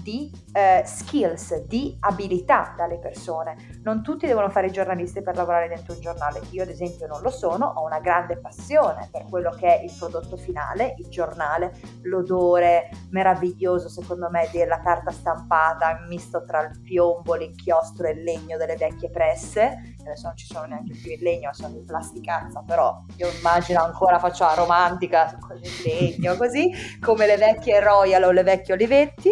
di 0.06 0.30
eh, 0.54 0.84
skills, 0.86 1.64
di 1.64 1.98
abilità 2.02 2.76
dalle 2.78 3.00
persone. 3.00 3.80
Non 3.82 4.04
tutti 4.04 4.28
devono 4.28 4.52
fare 4.52 4.68
i 4.68 4.72
giornalisti 4.72 5.24
per 5.24 5.36
lavorare 5.36 5.68
dentro 5.68 5.96
un 5.96 6.00
giornale. 6.00 6.42
Io 6.52 6.62
ad 6.62 6.70
esempio 6.70 7.08
non 7.08 7.24
lo 7.24 7.32
sono, 7.32 7.66
ho 7.66 7.84
una 7.84 8.00
grande 8.00 8.38
passione 8.38 9.10
per 9.12 9.26
quello 9.28 9.50
che 9.50 9.80
è 9.80 9.84
il 9.84 9.92
prodotto 9.98 10.38
finale, 10.38 10.94
il 11.00 11.08
giornale, 11.08 11.74
l'odore 12.04 12.90
meraviglioso 13.10 13.90
secondo 13.90 14.30
me 14.30 14.48
della 14.52 14.80
carta 14.80 15.10
stampata 15.10 16.06
misto 16.08 16.46
tra 16.46 16.62
il 16.62 16.82
piombo, 16.84 17.34
l'inchiostro 17.34 18.06
e 18.06 18.12
il 18.12 18.22
legno 18.22 18.58
delle 18.58 18.76
vecchie 18.76 19.10
presse. 19.10 19.95
Adesso 20.06 20.28
non 20.28 20.38
ci 20.38 20.46
sono 20.46 20.66
neanche 20.66 20.94
più 20.94 21.12
il 21.12 21.22
legno, 21.22 21.52
sono 21.54 21.74
di 21.74 21.84
plasticazza, 21.84 22.64
però 22.66 23.02
io 23.18 23.28
immagino 23.38 23.84
ancora 23.84 24.20
faccio 24.20 24.44
la 24.44 24.54
romantica 24.54 25.38
con 25.40 25.58
il 25.58 25.72
legno, 25.84 26.36
così 26.36 26.72
come 27.02 27.26
le 27.26 27.38
vecchie 27.38 27.80
Royal 27.80 28.24
o 28.24 28.32
le 28.32 28.44
vecchie 28.44 28.76
Olivetti. 28.76 29.30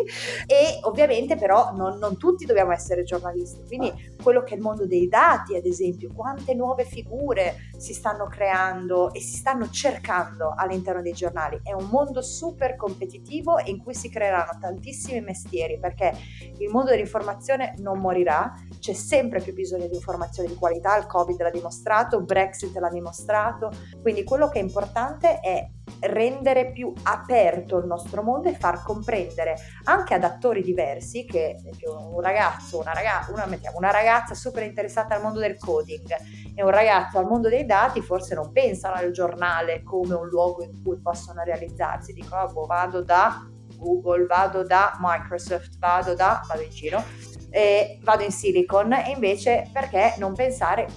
E 0.47 0.79
ovviamente 0.81 1.35
però 1.35 1.71
non, 1.73 1.97
non, 1.99 2.17
tutti 2.17 2.45
dobbiamo 2.45 2.71
essere 2.71 3.03
giornalisti, 3.03 3.63
quindi 3.67 4.15
quello 4.21 4.41
che 4.43 4.53
è 4.53 4.57
il 4.57 4.61
mondo 4.61 4.87
dei 4.87 5.07
dati 5.07 5.55
ad 5.55 5.65
esempio, 5.65 6.11
quante 6.13 6.53
nuove 6.53 6.85
figure 6.85 7.69
si 7.77 7.93
stanno 7.93 8.27
creando 8.27 9.13
e 9.13 9.19
si 9.19 9.35
stanno 9.35 9.69
cercando 9.69 10.53
all'interno 10.55 11.01
dei 11.01 11.13
giornali, 11.13 11.59
è 11.63 11.73
un 11.73 11.87
mondo 11.89 12.21
super 12.21 12.75
competitivo 12.75 13.59
in 13.65 13.81
cui 13.81 13.93
si 13.93 14.09
creeranno 14.09 14.57
tantissimi 14.59 15.21
mestieri 15.21 15.79
perché 15.79 16.13
il 16.57 16.69
mondo 16.69 16.91
dell'informazione 16.91 17.75
non 17.77 17.99
morirà, 17.99 18.53
c'è 18.79 18.93
sempre 18.93 19.41
più 19.41 19.53
bisogno 19.53 19.87
di 19.87 19.95
informazioni 19.95 20.49
di 20.49 20.55
qualità, 20.63 20.95
il 20.95 21.07
Covid 21.07 21.41
l'ha 21.41 21.49
dimostrato, 21.49 22.21
Brexit 22.21 22.73
l'ha 22.77 22.87
dimostrato, 22.87 23.69
quindi 24.01 24.23
quello 24.23 24.47
che 24.47 24.59
è 24.59 24.61
importante 24.61 25.41
è 25.41 25.69
rendere 25.99 26.71
più 26.71 26.93
aperto 27.03 27.77
il 27.79 27.85
nostro 27.85 28.23
mondo 28.23 28.47
e 28.47 28.55
far 28.55 28.81
comprendere 28.81 29.57
anche 29.83 30.13
ad 30.13 30.23
attori 30.23 30.61
diversi 30.61 31.25
che 31.25 31.57
un 31.85 32.21
ragazzo, 32.21 32.79
una, 32.79 32.93
ragazza, 32.93 33.33
una, 33.33 33.45
una 33.75 33.91
ragazza 33.91 34.33
super 34.35 34.63
interessata 34.63 35.15
al 35.15 35.21
mondo 35.21 35.39
del 35.39 35.57
coding 35.57 36.15
e 36.55 36.63
un 36.63 36.69
ragazzo 36.69 37.17
al 37.17 37.25
mondo 37.25 37.49
dei 37.49 37.65
dati 37.65 37.99
forse 37.99 38.33
non 38.33 38.53
pensano 38.53 38.95
al 38.95 39.11
giornale 39.11 39.83
come 39.83 40.15
un 40.15 40.29
luogo 40.29 40.63
in 40.63 40.81
cui 40.81 40.97
possono 41.01 41.43
realizzarsi, 41.43 42.13
dicono 42.13 42.43
oh, 42.43 42.51
boh, 42.53 42.65
vado 42.65 43.03
da 43.03 43.47
Google, 43.83 44.25
vado 44.25 44.63
da 44.63 44.97
Microsoft, 44.99 45.77
vado 45.77 46.15
da, 46.15 46.41
vado 46.47 46.61
in 46.61 46.69
giro, 46.69 47.03
e 47.49 47.99
vado 48.01 48.23
in 48.23 48.31
Silicon 48.31 48.93
e 48.93 49.11
invece 49.11 49.69
perché 49.71 50.15
non 50.17 50.33
pensare 50.33 50.87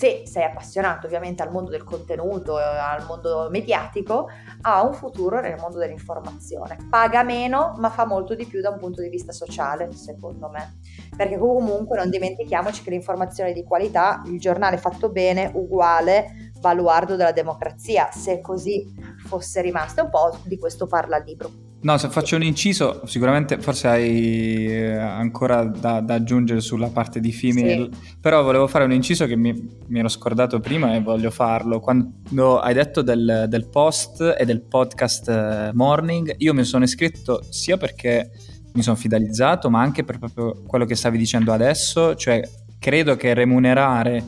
se 0.00 0.22
sei 0.24 0.44
appassionato 0.44 1.06
ovviamente 1.06 1.42
al 1.42 1.50
mondo 1.50 1.70
del 1.70 1.84
contenuto, 1.84 2.56
al 2.56 3.04
mondo 3.06 3.48
mediatico, 3.50 4.28
ha 4.62 4.82
un 4.82 4.94
futuro 4.94 5.40
nel 5.42 5.58
mondo 5.58 5.76
dell'informazione. 5.76 6.78
Paga 6.88 7.22
meno, 7.22 7.74
ma 7.76 7.90
fa 7.90 8.06
molto 8.06 8.34
di 8.34 8.46
più 8.46 8.62
da 8.62 8.70
un 8.70 8.78
punto 8.78 9.02
di 9.02 9.10
vista 9.10 9.30
sociale, 9.30 9.92
secondo 9.92 10.48
me. 10.48 10.78
Perché 11.14 11.36
comunque 11.36 11.98
non 11.98 12.08
dimentichiamoci 12.08 12.82
che 12.82 12.88
l'informazione 12.88 13.52
di 13.52 13.62
qualità, 13.62 14.22
il 14.24 14.40
giornale 14.40 14.78
fatto 14.78 15.10
bene, 15.10 15.50
uguale, 15.52 16.49
baluardo 16.60 17.16
della 17.16 17.32
democrazia. 17.32 18.10
Se 18.12 18.40
così 18.40 18.94
fosse 19.26 19.60
rimasto, 19.62 20.04
un 20.04 20.10
po' 20.10 20.38
di 20.44 20.58
questo 20.58 20.86
parla 20.86 21.16
il 21.16 21.24
libro. 21.24 21.50
No, 21.82 21.96
se 21.96 22.10
faccio 22.10 22.36
un 22.36 22.42
inciso, 22.42 23.00
sicuramente 23.06 23.58
forse 23.58 23.88
hai 23.88 24.66
eh, 24.66 24.98
ancora 24.98 25.64
da, 25.64 26.00
da 26.00 26.14
aggiungere 26.14 26.60
sulla 26.60 26.88
parte 26.88 27.20
di 27.20 27.32
female, 27.32 27.88
sì. 27.90 28.16
però 28.20 28.42
volevo 28.42 28.66
fare 28.66 28.84
un 28.84 28.92
inciso 28.92 29.24
che 29.24 29.34
mi, 29.34 29.50
mi, 29.86 29.98
ero 29.98 30.08
scordato 30.08 30.60
prima 30.60 30.94
e 30.94 31.00
voglio 31.00 31.30
farlo. 31.30 31.80
Quando 31.80 32.58
hai 32.58 32.74
detto 32.74 33.00
del, 33.00 33.46
del 33.48 33.66
post 33.68 34.34
e 34.38 34.44
del 34.44 34.60
podcast 34.60 35.28
eh, 35.30 35.70
morning, 35.72 36.34
io 36.36 36.52
mi 36.52 36.64
sono 36.64 36.84
iscritto 36.84 37.42
sia 37.48 37.78
perché 37.78 38.30
mi 38.74 38.82
sono 38.82 38.96
fidelizzato, 38.96 39.70
ma 39.70 39.80
anche 39.80 40.04
per 40.04 40.18
proprio 40.18 40.62
quello 40.66 40.84
che 40.84 40.94
stavi 40.94 41.16
dicendo 41.16 41.50
adesso, 41.50 42.14
cioè 42.14 42.46
credo 42.78 43.16
che 43.16 43.32
remunerare 43.32 44.22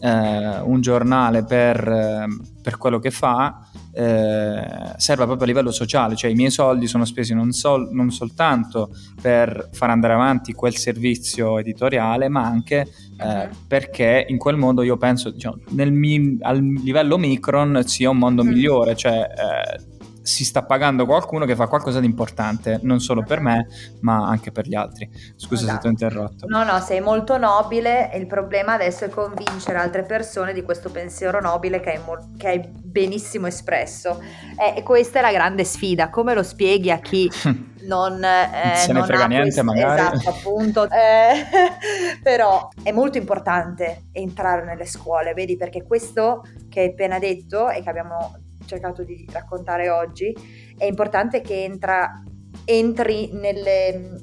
eh, 0.00 0.60
un 0.60 0.80
giornale 0.80 1.44
per, 1.44 2.26
per 2.62 2.76
quello 2.76 2.98
che 2.98 3.10
fa 3.10 3.68
eh, 3.92 4.94
serva 4.96 5.24
proprio 5.24 5.44
a 5.44 5.46
livello 5.46 5.70
sociale, 5.70 6.16
cioè 6.16 6.30
i 6.30 6.34
miei 6.34 6.50
soldi 6.50 6.86
sono 6.86 7.04
spesi 7.04 7.32
non, 7.32 7.52
sol- 7.52 7.90
non, 7.92 8.10
soltanto 8.10 8.90
per 9.20 9.68
far 9.72 9.90
andare 9.90 10.14
avanti 10.14 10.52
quel 10.52 10.74
servizio 10.74 11.58
editoriale, 11.58 12.28
ma 12.28 12.44
anche 12.44 12.88
eh, 13.18 13.46
mhm. 13.46 13.50
perché 13.68 14.26
in 14.28 14.36
quel 14.36 14.56
mondo 14.56 14.82
io 14.82 14.96
penso, 14.96 15.30
diciamo, 15.30 15.58
mi- 15.70 16.38
al 16.40 16.58
livello 16.58 17.16
micron 17.18 17.82
sia 17.86 18.10
un 18.10 18.18
mondo 18.18 18.42
mm. 18.42 18.48
migliore, 18.48 18.96
cioè 18.96 19.20
eh, 19.20 19.93
si 20.24 20.42
sta 20.46 20.64
pagando 20.64 21.04
qualcuno 21.04 21.44
che 21.44 21.54
fa 21.54 21.66
qualcosa 21.66 22.00
di 22.00 22.06
importante, 22.06 22.80
non 22.82 22.98
solo 22.98 23.22
per 23.22 23.40
me, 23.40 23.66
ma 24.00 24.26
anche 24.26 24.52
per 24.52 24.66
gli 24.66 24.74
altri. 24.74 25.08
Scusa 25.36 25.64
esatto. 25.64 25.74
se 25.74 25.80
ti 25.80 25.86
ho 25.86 25.90
interrotto. 25.90 26.46
No, 26.48 26.64
no, 26.64 26.80
sei 26.80 27.00
molto 27.00 27.36
nobile 27.36 28.10
e 28.10 28.18
il 28.18 28.26
problema 28.26 28.72
adesso 28.72 29.04
è 29.04 29.10
convincere 29.10 29.76
altre 29.76 30.02
persone 30.04 30.54
di 30.54 30.62
questo 30.62 30.90
pensiero 30.90 31.42
nobile 31.42 31.80
che 31.80 31.90
hai, 31.90 32.00
mo- 32.02 32.32
che 32.38 32.48
hai 32.48 32.66
benissimo 32.66 33.48
espresso. 33.48 34.18
Eh, 34.58 34.78
e 34.78 34.82
questa 34.82 35.18
è 35.18 35.22
la 35.22 35.30
grande 35.30 35.62
sfida. 35.64 36.08
Come 36.08 36.32
lo 36.32 36.42
spieghi 36.42 36.90
a 36.90 37.00
chi 37.00 37.30
non, 37.86 38.24
eh, 38.24 38.76
se 38.76 38.92
ne 38.94 38.98
non 39.00 39.06
frega 39.06 39.26
niente, 39.26 39.62
questo, 39.62 39.64
magari. 39.64 40.16
Esatto, 40.16 40.30
appunto. 40.30 40.88
Eh, 40.94 41.44
però 42.22 42.68
è 42.82 42.92
molto 42.92 43.18
importante 43.18 44.04
entrare 44.12 44.64
nelle 44.64 44.86
scuole, 44.86 45.34
vedi, 45.34 45.56
perché 45.56 45.82
questo 45.82 46.44
che 46.70 46.80
hai 46.80 46.88
appena 46.88 47.18
detto 47.18 47.68
e 47.68 47.82
che 47.82 47.88
abbiamo 47.88 48.43
cercato 48.66 49.02
di 49.02 49.26
raccontare 49.30 49.88
oggi, 49.90 50.34
è 50.76 50.84
importante 50.84 51.40
che 51.40 51.64
entra, 51.64 52.22
entri 52.64 53.30
nelle, 53.32 54.20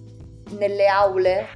nelle 0.58 0.88
aule 0.88 1.48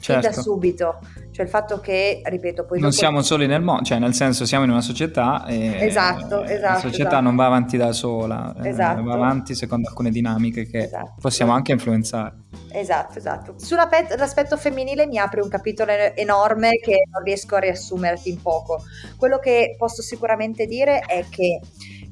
certo. 0.00 0.28
da 0.28 0.32
subito. 0.32 0.98
Cioè 1.38 1.46
il 1.46 1.52
fatto 1.52 1.78
che, 1.78 2.20
ripeto, 2.24 2.64
poi... 2.64 2.80
Non 2.80 2.90
siamo 2.90 3.22
soli 3.22 3.46
nel 3.46 3.62
mondo, 3.62 3.84
cioè 3.84 4.00
nel 4.00 4.12
senso 4.12 4.44
siamo 4.44 4.64
in 4.64 4.70
una 4.70 4.80
società 4.80 5.46
e 5.46 5.86
esatto, 5.86 6.42
esatto, 6.42 6.72
la 6.72 6.78
società 6.80 7.08
esatto. 7.10 7.22
non 7.22 7.36
va 7.36 7.46
avanti 7.46 7.76
da 7.76 7.92
sola, 7.92 8.56
eh, 8.60 8.70
esatto. 8.70 9.04
va 9.04 9.14
avanti 9.14 9.54
secondo 9.54 9.88
alcune 9.88 10.10
dinamiche 10.10 10.66
che 10.66 10.78
esatto. 10.78 11.14
possiamo 11.20 11.52
anche 11.52 11.70
influenzare. 11.70 12.34
Esatto, 12.72 13.18
esatto. 13.18 13.54
Sull'aspetto 13.56 14.56
femminile 14.56 15.06
mi 15.06 15.18
apre 15.18 15.40
un 15.40 15.48
capitolo 15.48 15.92
enorme 15.92 16.70
che 16.70 17.04
non 17.08 17.22
riesco 17.22 17.54
a 17.54 17.60
riassumerti 17.60 18.30
in 18.30 18.42
poco. 18.42 18.82
Quello 19.16 19.38
che 19.38 19.76
posso 19.78 20.02
sicuramente 20.02 20.66
dire 20.66 20.98
è 21.06 21.24
che 21.30 21.60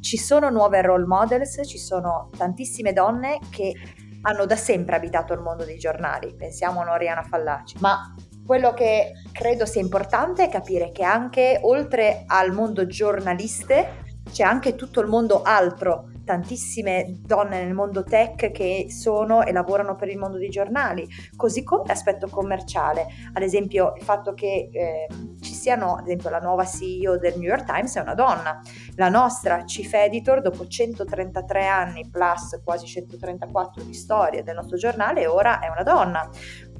ci 0.07 0.19
sono 0.19 0.51
nuove 0.51 0.83
role 0.83 1.05
models, 1.05 1.63
ci 1.67 1.79
sono 1.79 2.31
tantissime 2.37 2.93
donne 2.93 3.41
che 3.51 3.75
hanno 4.23 4.47
da 4.47 4.55
sempre 4.55 4.95
abitato 4.95 5.33
il 5.33 5.41
mondo 5.41 5.65
dei 5.65 5.79
giornali, 5.79 6.33
pensiamo 6.33 6.81
a 6.81 6.93
Oriana 6.93 7.25
Fallaci, 7.25 7.79
ma 7.81 8.15
quello 8.47 8.73
che 8.73 9.15
credo 9.33 9.67
sia 9.67 9.81
importante 9.81 10.45
è 10.45 10.49
capire 10.49 10.93
che 10.93 11.03
anche 11.03 11.59
oltre 11.61 12.23
al 12.29 12.53
mondo 12.53 12.87
giornaliste 12.87 14.05
c'è 14.31 14.45
anche 14.45 14.77
tutto 14.77 15.01
il 15.01 15.09
mondo 15.09 15.43
altro 15.43 16.11
tantissime 16.27 17.21
donne 17.21 17.63
nel 17.65 17.73
mondo 17.73 18.03
tech 18.03 18.51
che 18.51 18.87
sono 18.91 19.45
e 19.45 19.53
lavorano 19.53 19.95
per 19.95 20.09
il 20.09 20.19
mondo 20.19 20.37
dei 20.37 20.51
giornali, 20.51 21.09
così 21.37 21.63
come 21.63 21.85
l'aspetto 21.87 22.29
commerciale, 22.29 23.07
ad 23.33 23.43
esempio 23.43 23.95
il 23.97 24.03
fatto 24.03 24.35
che 24.35 24.69
eh, 24.71 25.07
ci 25.41 25.55
siano, 25.55 25.95
ad 25.95 26.05
esempio 26.05 26.29
la 26.29 26.41
nuova 26.41 26.67
CEO 26.67 27.17
del 27.17 27.35
New 27.39 27.49
York 27.49 27.65
Times 27.65 27.97
è 27.97 28.01
una 28.01 28.15
donna, 28.15 28.61
la 28.97 29.09
nostra 29.09 29.63
chief 29.65 29.95
editor 29.95 30.43
dopo 30.43 30.67
133 30.67 31.67
anni 31.67 32.09
plus 32.11 32.61
quasi 32.65 32.87
134 32.87 33.85
di 33.85 33.95
storia 33.95 34.43
del 34.43 34.57
nostro 34.57 34.77
giornale 34.77 35.27
ora 35.27 35.61
è 35.61 35.69
una 35.69 35.85
donna. 35.85 36.29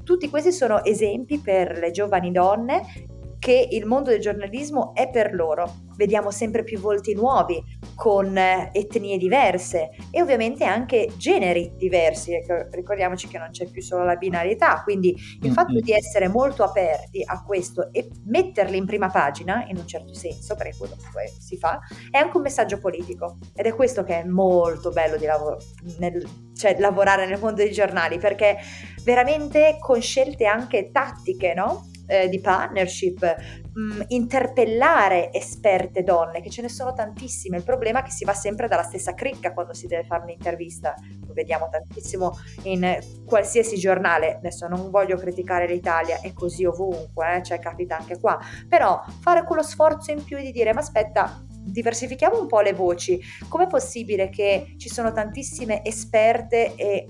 Tutti 0.03 0.29
questi 0.29 0.51
sono 0.51 0.83
esempi 0.83 1.39
per 1.39 1.77
le 1.77 1.91
giovani 1.91 2.31
donne 2.31 3.15
che 3.39 3.67
il 3.71 3.85
mondo 3.85 4.09
del 4.09 4.19
giornalismo 4.19 4.93
è 4.93 5.09
per 5.09 5.33
loro. 5.33 5.85
Vediamo 5.95 6.31
sempre 6.31 6.63
più 6.63 6.79
volti 6.79 7.13
nuovi, 7.13 7.61
con 7.95 8.37
eh, 8.37 8.69
etnie 8.71 9.17
diverse 9.17 9.89
e 10.11 10.21
ovviamente 10.21 10.63
anche 10.63 11.09
generi 11.17 11.73
diversi. 11.75 12.33
Ricordiamoci 12.71 13.27
che 13.27 13.37
non 13.37 13.49
c'è 13.49 13.65
più 13.65 13.81
solo 13.81 14.05
la 14.05 14.15
binarietà, 14.15 14.81
quindi 14.83 15.15
il 15.41 15.51
fatto 15.51 15.79
di 15.79 15.91
essere 15.91 16.27
molto 16.27 16.63
aperti 16.63 17.23
a 17.25 17.43
questo 17.43 17.91
e 17.91 18.07
metterli 18.25 18.77
in 18.77 18.85
prima 18.85 19.09
pagina, 19.09 19.65
in 19.67 19.77
un 19.77 19.87
certo 19.87 20.13
senso, 20.13 20.55
perché 20.55 20.77
quello 20.77 20.95
che 20.95 21.31
si 21.39 21.57
fa, 21.57 21.79
è 22.11 22.17
anche 22.17 22.37
un 22.37 22.43
messaggio 22.43 22.79
politico. 22.79 23.37
Ed 23.55 23.65
è 23.65 23.73
questo 23.73 24.03
che 24.03 24.21
è 24.21 24.23
molto 24.23 24.91
bello 24.91 25.17
di 25.17 25.25
lavoro, 25.25 25.57
nel, 25.97 26.23
cioè 26.55 26.77
lavorare 26.79 27.25
nel 27.25 27.39
mondo 27.39 27.63
dei 27.63 27.71
giornali, 27.71 28.19
perché 28.19 28.57
veramente 29.03 29.77
con 29.79 29.99
scelte 30.01 30.45
anche 30.45 30.91
tattiche, 30.91 31.53
no? 31.55 31.89
Eh, 32.07 32.29
di 32.29 32.39
partnership, 32.39 33.35
mh, 33.73 33.79
mm, 33.79 34.01
interpellare 34.07 35.31
esperte 35.31 36.03
donne, 36.03 36.41
che 36.41 36.49
ce 36.49 36.61
ne 36.61 36.69
sono 36.69 36.93
tantissime. 36.93 37.57
Il 37.57 37.63
problema 37.63 37.99
è 37.99 38.03
che 38.03 38.11
si 38.11 38.25
va 38.25 38.33
sempre 38.33 38.67
dalla 38.67 38.83
stessa 38.83 39.13
cricca 39.13 39.53
quando 39.53 39.73
si 39.73 39.87
deve 39.87 40.03
fare 40.03 40.23
un'intervista. 40.23 40.95
Lo 41.27 41.33
vediamo 41.33 41.69
tantissimo 41.69 42.37
in 42.63 42.97
qualsiasi 43.25 43.77
giornale. 43.77 44.35
Adesso 44.37 44.67
non 44.67 44.89
voglio 44.89 45.17
criticare 45.17 45.67
l'Italia, 45.67 46.19
è 46.21 46.33
così 46.33 46.65
ovunque, 46.65 47.35
eh? 47.35 47.43
cioè 47.43 47.59
capita 47.59 47.97
anche 47.97 48.19
qua. 48.19 48.39
Però 48.67 49.03
fare 49.21 49.43
quello 49.43 49.63
sforzo 49.63 50.11
in 50.11 50.23
più 50.23 50.37
di 50.37 50.51
dire, 50.51 50.73
ma 50.73 50.79
aspetta, 50.79 51.43
diversifichiamo 51.67 52.39
un 52.39 52.47
po' 52.47 52.61
le 52.61 52.73
voci. 52.73 53.19
Com'è 53.47 53.67
possibile 53.67 54.29
che 54.29 54.75
ci 54.77 54.89
sono 54.89 55.11
tantissime 55.11 55.83
esperte 55.83 56.75
e 56.75 57.07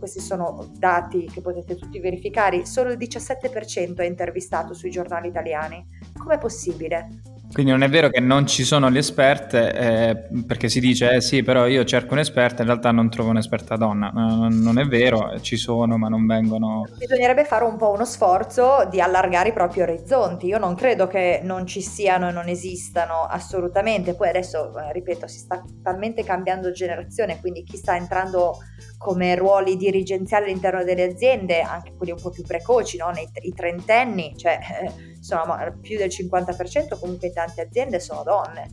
questi 0.00 0.18
sono 0.18 0.72
dati 0.76 1.26
che 1.26 1.40
potete 1.40 1.76
tutti 1.76 2.00
verificare, 2.00 2.66
solo 2.66 2.90
il 2.90 2.98
17% 2.98 3.98
è 3.98 4.04
intervistato 4.04 4.74
sui 4.74 4.90
giornali 4.90 5.28
italiani. 5.28 5.86
Com'è 6.18 6.38
possibile? 6.38 7.39
Quindi 7.52 7.72
non 7.72 7.82
è 7.82 7.88
vero 7.88 8.10
che 8.10 8.20
non 8.20 8.46
ci 8.46 8.62
sono 8.62 8.88
le 8.88 9.00
esperte, 9.00 9.72
eh, 9.72 10.28
perché 10.46 10.68
si 10.68 10.78
dice 10.78 11.10
eh 11.14 11.20
sì, 11.20 11.42
però 11.42 11.66
io 11.66 11.84
cerco 11.84 12.14
un'esperta, 12.14 12.62
in 12.62 12.68
realtà 12.68 12.92
non 12.92 13.10
trovo 13.10 13.30
un'esperta 13.30 13.76
donna. 13.76 14.10
Non, 14.14 14.60
non, 14.60 14.78
è 14.78 14.84
vero, 14.84 15.40
ci 15.40 15.56
sono, 15.56 15.98
ma 15.98 16.08
non 16.08 16.26
vengono. 16.26 16.86
Bisognerebbe 16.96 17.44
fare 17.44 17.64
un 17.64 17.76
po' 17.76 17.90
uno 17.90 18.04
sforzo 18.04 18.86
di 18.88 19.00
allargare 19.00 19.48
i 19.48 19.52
propri 19.52 19.82
orizzonti. 19.82 20.46
Io 20.46 20.58
non 20.58 20.76
credo 20.76 21.08
che 21.08 21.40
non 21.42 21.66
ci 21.66 21.80
siano 21.80 22.28
e 22.28 22.32
non 22.32 22.48
esistano 22.48 23.26
assolutamente. 23.28 24.14
Poi 24.14 24.28
adesso, 24.28 24.72
eh, 24.78 24.92
ripeto, 24.92 25.26
si 25.26 25.38
sta 25.38 25.60
talmente 25.82 26.22
cambiando 26.22 26.70
generazione, 26.70 27.40
quindi 27.40 27.64
chi 27.64 27.76
sta 27.76 27.96
entrando 27.96 28.58
come 28.96 29.34
ruoli 29.34 29.76
dirigenziali 29.76 30.44
all'interno 30.44 30.84
delle 30.84 31.04
aziende, 31.04 31.62
anche 31.62 31.94
quelli 31.96 32.12
un 32.12 32.20
po' 32.20 32.28
più 32.28 32.44
precoci, 32.44 32.98
no? 32.98 33.08
Nei, 33.08 33.26
i 33.42 33.54
trentenni, 33.54 34.34
cioè 34.36 34.58
eh, 34.82 35.10
insomma, 35.16 35.72
più 35.80 35.96
del 35.96 36.08
50% 36.08 36.98
comunque 36.98 37.28
in 37.28 37.32
tante 37.44 37.62
aziende 37.62 38.00
sono 38.00 38.22
donne, 38.22 38.68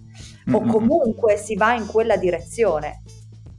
o 0.51 0.61
comunque 0.61 1.37
si 1.37 1.55
va 1.55 1.73
in 1.73 1.85
quella 1.85 2.17
direzione. 2.17 3.03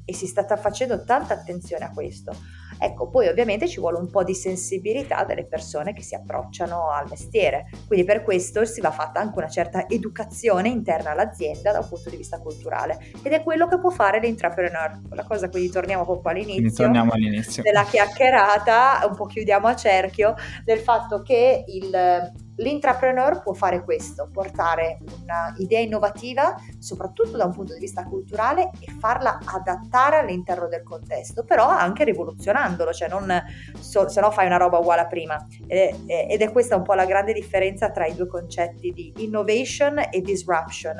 E 0.04 0.14
si 0.14 0.26
sta 0.26 0.44
facendo 0.56 1.04
tanta 1.04 1.34
attenzione 1.34 1.84
a 1.84 1.90
questo. 1.90 2.34
Ecco, 2.80 3.10
poi 3.10 3.26
ovviamente 3.26 3.68
ci 3.68 3.80
vuole 3.80 3.98
un 3.98 4.08
po' 4.08 4.22
di 4.22 4.34
sensibilità 4.34 5.24
delle 5.24 5.44
persone 5.44 5.92
che 5.92 6.02
si 6.02 6.14
approcciano 6.14 6.90
al 6.90 7.08
mestiere, 7.10 7.66
quindi 7.86 8.06
per 8.06 8.22
questo 8.22 8.64
si 8.64 8.80
va 8.80 8.90
fatta 8.90 9.20
anche 9.20 9.36
una 9.36 9.48
certa 9.48 9.86
educazione 9.86 10.68
interna 10.68 11.10
all'azienda 11.10 11.72
da 11.72 11.80
un 11.80 11.88
punto 11.88 12.08
di 12.08 12.16
vista 12.16 12.38
culturale. 12.38 13.10
Ed 13.22 13.32
è 13.32 13.42
quello 13.42 13.66
che 13.66 13.78
può 13.78 13.90
fare 13.90 14.20
l'intrapreneur. 14.20 15.00
La 15.10 15.24
cosa 15.24 15.50
quindi 15.50 15.70
torniamo 15.70 16.04
proprio 16.04 16.32
all'inizio, 16.32 16.84
torniamo 16.84 17.12
all'inizio. 17.12 17.62
della 17.62 17.84
chiacchierata, 17.84 19.06
un 19.06 19.14
po' 19.14 19.26
chiudiamo 19.26 19.66
a 19.66 19.76
cerchio 19.76 20.36
del 20.64 20.78
fatto 20.78 21.20
che 21.20 21.64
il 21.66 22.46
L'intrapreneur 22.58 23.42
può 23.42 23.52
fare 23.52 23.84
questo, 23.84 24.28
portare 24.32 24.98
un'idea 25.00 25.80
innovativa, 25.80 26.54
soprattutto 26.78 27.36
da 27.36 27.44
un 27.44 27.52
punto 27.52 27.72
di 27.74 27.80
vista 27.80 28.04
culturale, 28.04 28.70
e 28.80 28.92
farla 28.98 29.38
adattare 29.44 30.18
all'interno 30.18 30.66
del 30.66 30.82
contesto, 30.82 31.44
però 31.44 31.68
anche 31.68 32.04
rivoluzionandolo, 32.04 32.92
cioè 32.92 33.09
non 33.09 33.32
so, 33.78 34.09
se 34.09 34.20
no 34.20 34.30
fai 34.30 34.46
una 34.46 34.56
roba 34.56 34.78
uguale 34.78 35.02
a 35.02 35.06
prima. 35.06 35.46
Ed 35.66 36.40
è 36.40 36.52
questa 36.52 36.76
un 36.76 36.82
po' 36.82 36.94
la 36.94 37.04
grande 37.04 37.32
differenza 37.32 37.90
tra 37.90 38.06
i 38.06 38.14
due 38.14 38.26
concetti 38.26 38.92
di 38.92 39.12
innovation 39.18 39.98
e 40.11 40.20
disruption. 40.20 40.96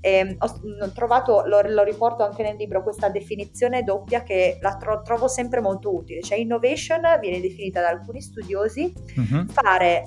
E 0.00 0.36
ho 0.38 0.92
trovato, 0.92 1.42
lo, 1.46 1.60
lo, 1.62 1.82
riporto 1.82 2.24
anche 2.24 2.42
nel 2.42 2.56
libro, 2.56 2.82
questa 2.82 3.08
definizione 3.08 3.82
doppia 3.82 4.22
che 4.22 4.58
la 4.60 4.76
tro- 4.76 5.02
trovo 5.02 5.28
sempre 5.28 5.60
molto 5.60 5.94
utile. 5.94 6.22
Cioè, 6.22 6.38
innovation 6.38 7.00
viene 7.20 7.40
definita 7.40 7.80
da 7.80 7.88
alcuni 7.88 8.20
studiosi 8.20 8.92
uh-huh. 9.16 9.46
fare 9.48 10.04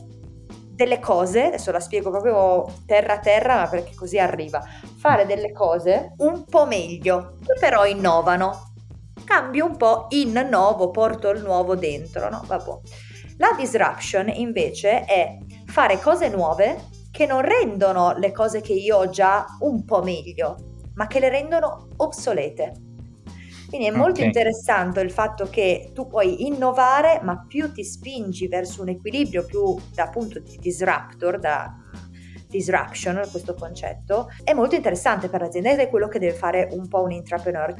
delle 0.82 1.00
cose, 1.00 1.46
adesso 1.46 1.72
la 1.72 1.80
spiego 1.80 2.10
proprio 2.10 2.66
terra 2.88 3.14
a 3.14 3.20
terra, 3.20 3.68
perché 3.68 3.94
così 3.94 4.18
arriva, 4.18 4.64
fare 4.98 5.28
delle 5.28 5.52
cose 5.52 6.14
un 6.18 6.46
po' 6.46 6.66
meglio, 6.66 7.38
che 7.46 7.54
però 7.60 7.86
innovano. 7.86 8.74
Cambio 9.24 9.68
un 9.68 9.78
po' 9.78 10.08
in 10.10 10.48
nuovo, 10.50 10.90
porto 10.90 11.30
il 11.30 11.44
nuovo 11.44 11.76
dentro, 11.76 12.30
no? 12.30 12.42
Vabbè. 12.46 12.80
La 13.38 13.54
disruption 13.56 14.28
invece 14.30 15.06
è 15.06 15.38
fare 15.68 16.00
cose 16.00 16.28
nuove 16.30 16.90
che 17.12 17.26
non 17.26 17.42
rendono 17.42 18.14
le 18.18 18.32
cose 18.32 18.62
che 18.62 18.74
io 18.74 18.98
ho 18.98 19.10
già 19.10 19.46
un 19.60 19.86
po' 19.86 20.02
meglio, 20.02 20.56
ma 20.96 21.06
che 21.08 21.20
le 21.20 21.30
rendono 21.30 21.90
obsolete. 21.98 22.74
Quindi 23.72 23.88
è 23.88 23.92
molto 23.92 24.16
okay. 24.20 24.26
interessante 24.26 25.00
il 25.00 25.12
fatto 25.12 25.46
che 25.46 25.92
tu 25.94 26.06
puoi 26.06 26.46
innovare, 26.46 27.22
ma 27.24 27.46
più 27.48 27.72
ti 27.72 27.86
spingi 27.86 28.50
verso 28.50 28.82
un 28.82 28.90
equilibrio 28.90 29.46
più 29.46 29.80
da 29.96 30.04
appunto 30.04 30.40
di 30.40 30.58
disruptor, 30.60 31.40
da 31.40 31.74
disruption, 32.50 33.22
questo 33.32 33.54
concetto, 33.54 34.28
è 34.44 34.52
molto 34.52 34.76
interessante 34.76 35.30
per 35.30 35.40
l'azienda 35.40 35.72
ed 35.72 35.80
è 35.80 35.88
quello 35.88 36.10
che 36.10 36.20
deve 36.20 36.34
fare 36.34 36.68
un 36.74 36.90
po' 36.90 37.02
un 37.02 37.12
intrapreneur. 37.12 37.74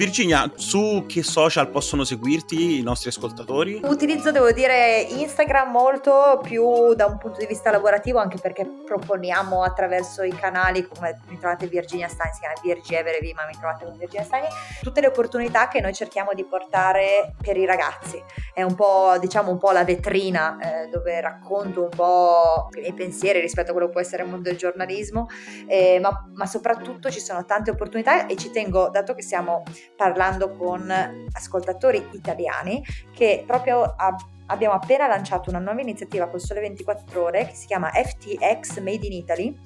Virginia, 0.00 0.50
su 0.54 1.04
che 1.06 1.22
social 1.22 1.68
possono 1.68 2.04
seguirti 2.04 2.78
i 2.78 2.82
nostri 2.82 3.10
ascoltatori? 3.10 3.82
Utilizzo, 3.84 4.32
devo 4.32 4.50
dire, 4.50 5.02
Instagram 5.02 5.70
molto 5.70 6.40
più 6.42 6.94
da 6.94 7.04
un 7.04 7.18
punto 7.18 7.38
di 7.38 7.44
vista 7.44 7.70
lavorativo, 7.70 8.18
anche 8.18 8.38
perché 8.40 8.66
proponiamo 8.86 9.62
attraverso 9.62 10.22
i 10.22 10.34
canali, 10.34 10.88
come 10.88 11.20
mi 11.28 11.38
trovate 11.38 11.66
Virginia 11.66 12.08
Stein, 12.08 12.32
si 12.32 12.40
chiama 12.40 12.54
Virgi 12.62 12.94
Everevi, 12.94 13.34
ma 13.34 13.44
mi 13.44 13.52
trovate 13.52 13.84
con 13.84 13.98
Virginia 13.98 14.24
Stein, 14.24 14.44
tutte 14.80 15.02
le 15.02 15.08
opportunità 15.08 15.68
che 15.68 15.82
noi 15.82 15.92
cerchiamo 15.92 16.30
di 16.32 16.46
portare 16.46 17.34
per 17.38 17.58
i 17.58 17.66
ragazzi. 17.66 18.22
È 18.54 18.62
un 18.62 18.74
po', 18.74 19.16
diciamo, 19.20 19.50
un 19.50 19.58
po' 19.58 19.70
la 19.70 19.84
vetrina 19.84 20.56
eh, 20.60 20.88
dove 20.88 21.20
racconto 21.20 21.82
un 21.82 21.90
po' 21.90 22.70
i 22.74 22.80
miei 22.80 22.94
pensieri 22.94 23.38
rispetto 23.38 23.68
a 23.68 23.72
quello 23.72 23.88
che 23.88 23.92
può 23.92 24.00
essere 24.00 24.22
il 24.22 24.30
mondo 24.30 24.48
del 24.48 24.56
giornalismo, 24.56 25.28
eh, 25.66 25.98
ma, 26.00 26.26
ma 26.32 26.46
soprattutto 26.46 27.10
ci 27.10 27.20
sono 27.20 27.44
tante 27.44 27.70
opportunità 27.70 28.24
e 28.24 28.36
ci 28.36 28.50
tengo, 28.50 28.88
dato 28.88 29.14
che 29.14 29.20
siamo 29.20 29.62
parlando 29.96 30.50
con 30.50 30.92
ascoltatori 31.32 32.08
italiani 32.12 32.84
che 33.12 33.44
proprio 33.46 33.82
a, 33.82 34.14
abbiamo 34.46 34.74
appena 34.74 35.06
lanciato 35.06 35.50
una 35.50 35.58
nuova 35.58 35.80
iniziativa 35.80 36.28
col 36.28 36.40
Sole 36.40 36.60
24 36.60 37.22
Ore 37.22 37.46
che 37.46 37.54
si 37.54 37.66
chiama 37.66 37.90
FTX 37.90 38.78
Made 38.80 39.06
in 39.06 39.12
Italy 39.12 39.58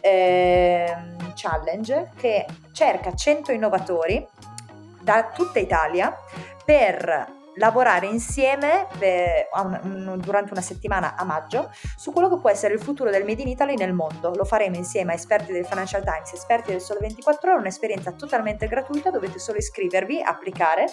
eh, 0.00 0.96
Challenge 1.34 2.10
che 2.16 2.46
cerca 2.72 3.14
100 3.14 3.52
innovatori 3.52 4.26
da 5.00 5.30
tutta 5.34 5.58
Italia 5.58 6.14
per 6.64 7.40
lavorare 7.56 8.06
insieme 8.06 8.86
per, 8.98 9.48
un, 9.82 10.18
durante 10.22 10.52
una 10.52 10.62
settimana 10.62 11.16
a 11.16 11.24
maggio 11.24 11.70
su 11.96 12.12
quello 12.12 12.28
che 12.28 12.38
può 12.40 12.50
essere 12.50 12.74
il 12.74 12.80
futuro 12.80 13.10
del 13.10 13.24
Made 13.24 13.42
in 13.42 13.48
Italy 13.48 13.74
nel 13.76 13.92
mondo. 13.92 14.32
Lo 14.34 14.44
faremo 14.44 14.76
insieme 14.76 15.12
a 15.12 15.14
esperti 15.14 15.52
del 15.52 15.66
Financial 15.66 16.02
Times, 16.02 16.32
esperti 16.32 16.70
del 16.70 16.80
Sole 16.80 17.00
24 17.00 17.50
Ore, 17.50 17.60
un'esperienza 17.60 18.12
totalmente 18.12 18.66
gratuita, 18.66 19.10
dovete 19.10 19.38
solo 19.38 19.58
iscrivervi, 19.58 20.22
applicare 20.22 20.86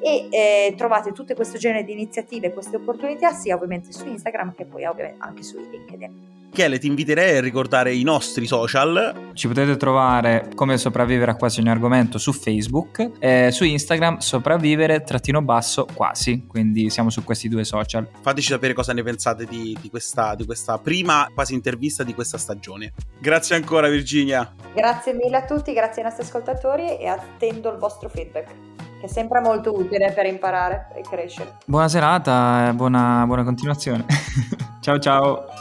e 0.00 0.28
eh, 0.30 0.74
trovate 0.76 1.12
tutte 1.12 1.34
questo 1.34 1.58
genere 1.58 1.84
di 1.84 1.92
iniziative, 1.92 2.52
queste 2.52 2.76
opportunità 2.76 3.32
sia 3.32 3.54
ovviamente 3.54 3.92
su 3.92 4.06
Instagram 4.06 4.54
che 4.54 4.64
poi 4.64 4.84
ovviamente 4.84 5.22
anche 5.24 5.42
su 5.42 5.58
LinkedIn. 5.58 6.37
Michele, 6.50 6.78
ti 6.78 6.86
inviterei 6.86 7.36
a 7.36 7.40
ricordare 7.40 7.94
i 7.94 8.02
nostri 8.02 8.46
social. 8.46 9.30
Ci 9.32 9.46
potete 9.46 9.76
trovare 9.76 10.50
come 10.54 10.76
sopravvivere 10.76 11.30
a 11.30 11.36
quasi 11.36 11.60
ogni 11.60 11.68
argomento 11.68 12.18
su 12.18 12.32
Facebook 12.32 13.12
e 13.20 13.50
su 13.52 13.64
Instagram 13.64 14.18
sopravvivere 14.18 15.02
trattino 15.02 15.40
basso 15.42 15.86
quasi, 15.92 16.46
quindi 16.46 16.90
siamo 16.90 17.10
su 17.10 17.22
questi 17.22 17.48
due 17.48 17.64
social. 17.64 18.08
Fateci 18.22 18.48
sapere 18.48 18.72
cosa 18.72 18.92
ne 18.92 19.02
pensate 19.02 19.44
di, 19.44 19.76
di, 19.80 19.88
questa, 19.88 20.34
di 20.34 20.44
questa 20.46 20.78
prima 20.78 21.30
quasi 21.32 21.54
intervista 21.54 22.02
di 22.02 22.14
questa 22.14 22.38
stagione. 22.38 22.92
Grazie 23.20 23.54
ancora 23.54 23.88
Virginia. 23.88 24.52
Grazie 24.74 25.14
mille 25.14 25.36
a 25.36 25.44
tutti, 25.44 25.72
grazie 25.72 26.02
ai 26.02 26.08
nostri 26.08 26.24
ascoltatori 26.24 26.98
e 26.98 27.06
attendo 27.06 27.70
il 27.70 27.78
vostro 27.78 28.08
feedback 28.08 28.54
che 28.98 29.06
è 29.06 29.08
sempre 29.08 29.40
molto 29.40 29.72
utile 29.78 30.10
per 30.12 30.26
imparare 30.26 30.88
e 30.96 31.02
crescere. 31.02 31.58
Buona 31.66 31.86
serata 31.86 32.70
e 32.70 32.72
buona, 32.72 33.22
buona 33.26 33.44
continuazione. 33.44 34.04
ciao 34.80 34.98
ciao. 34.98 35.57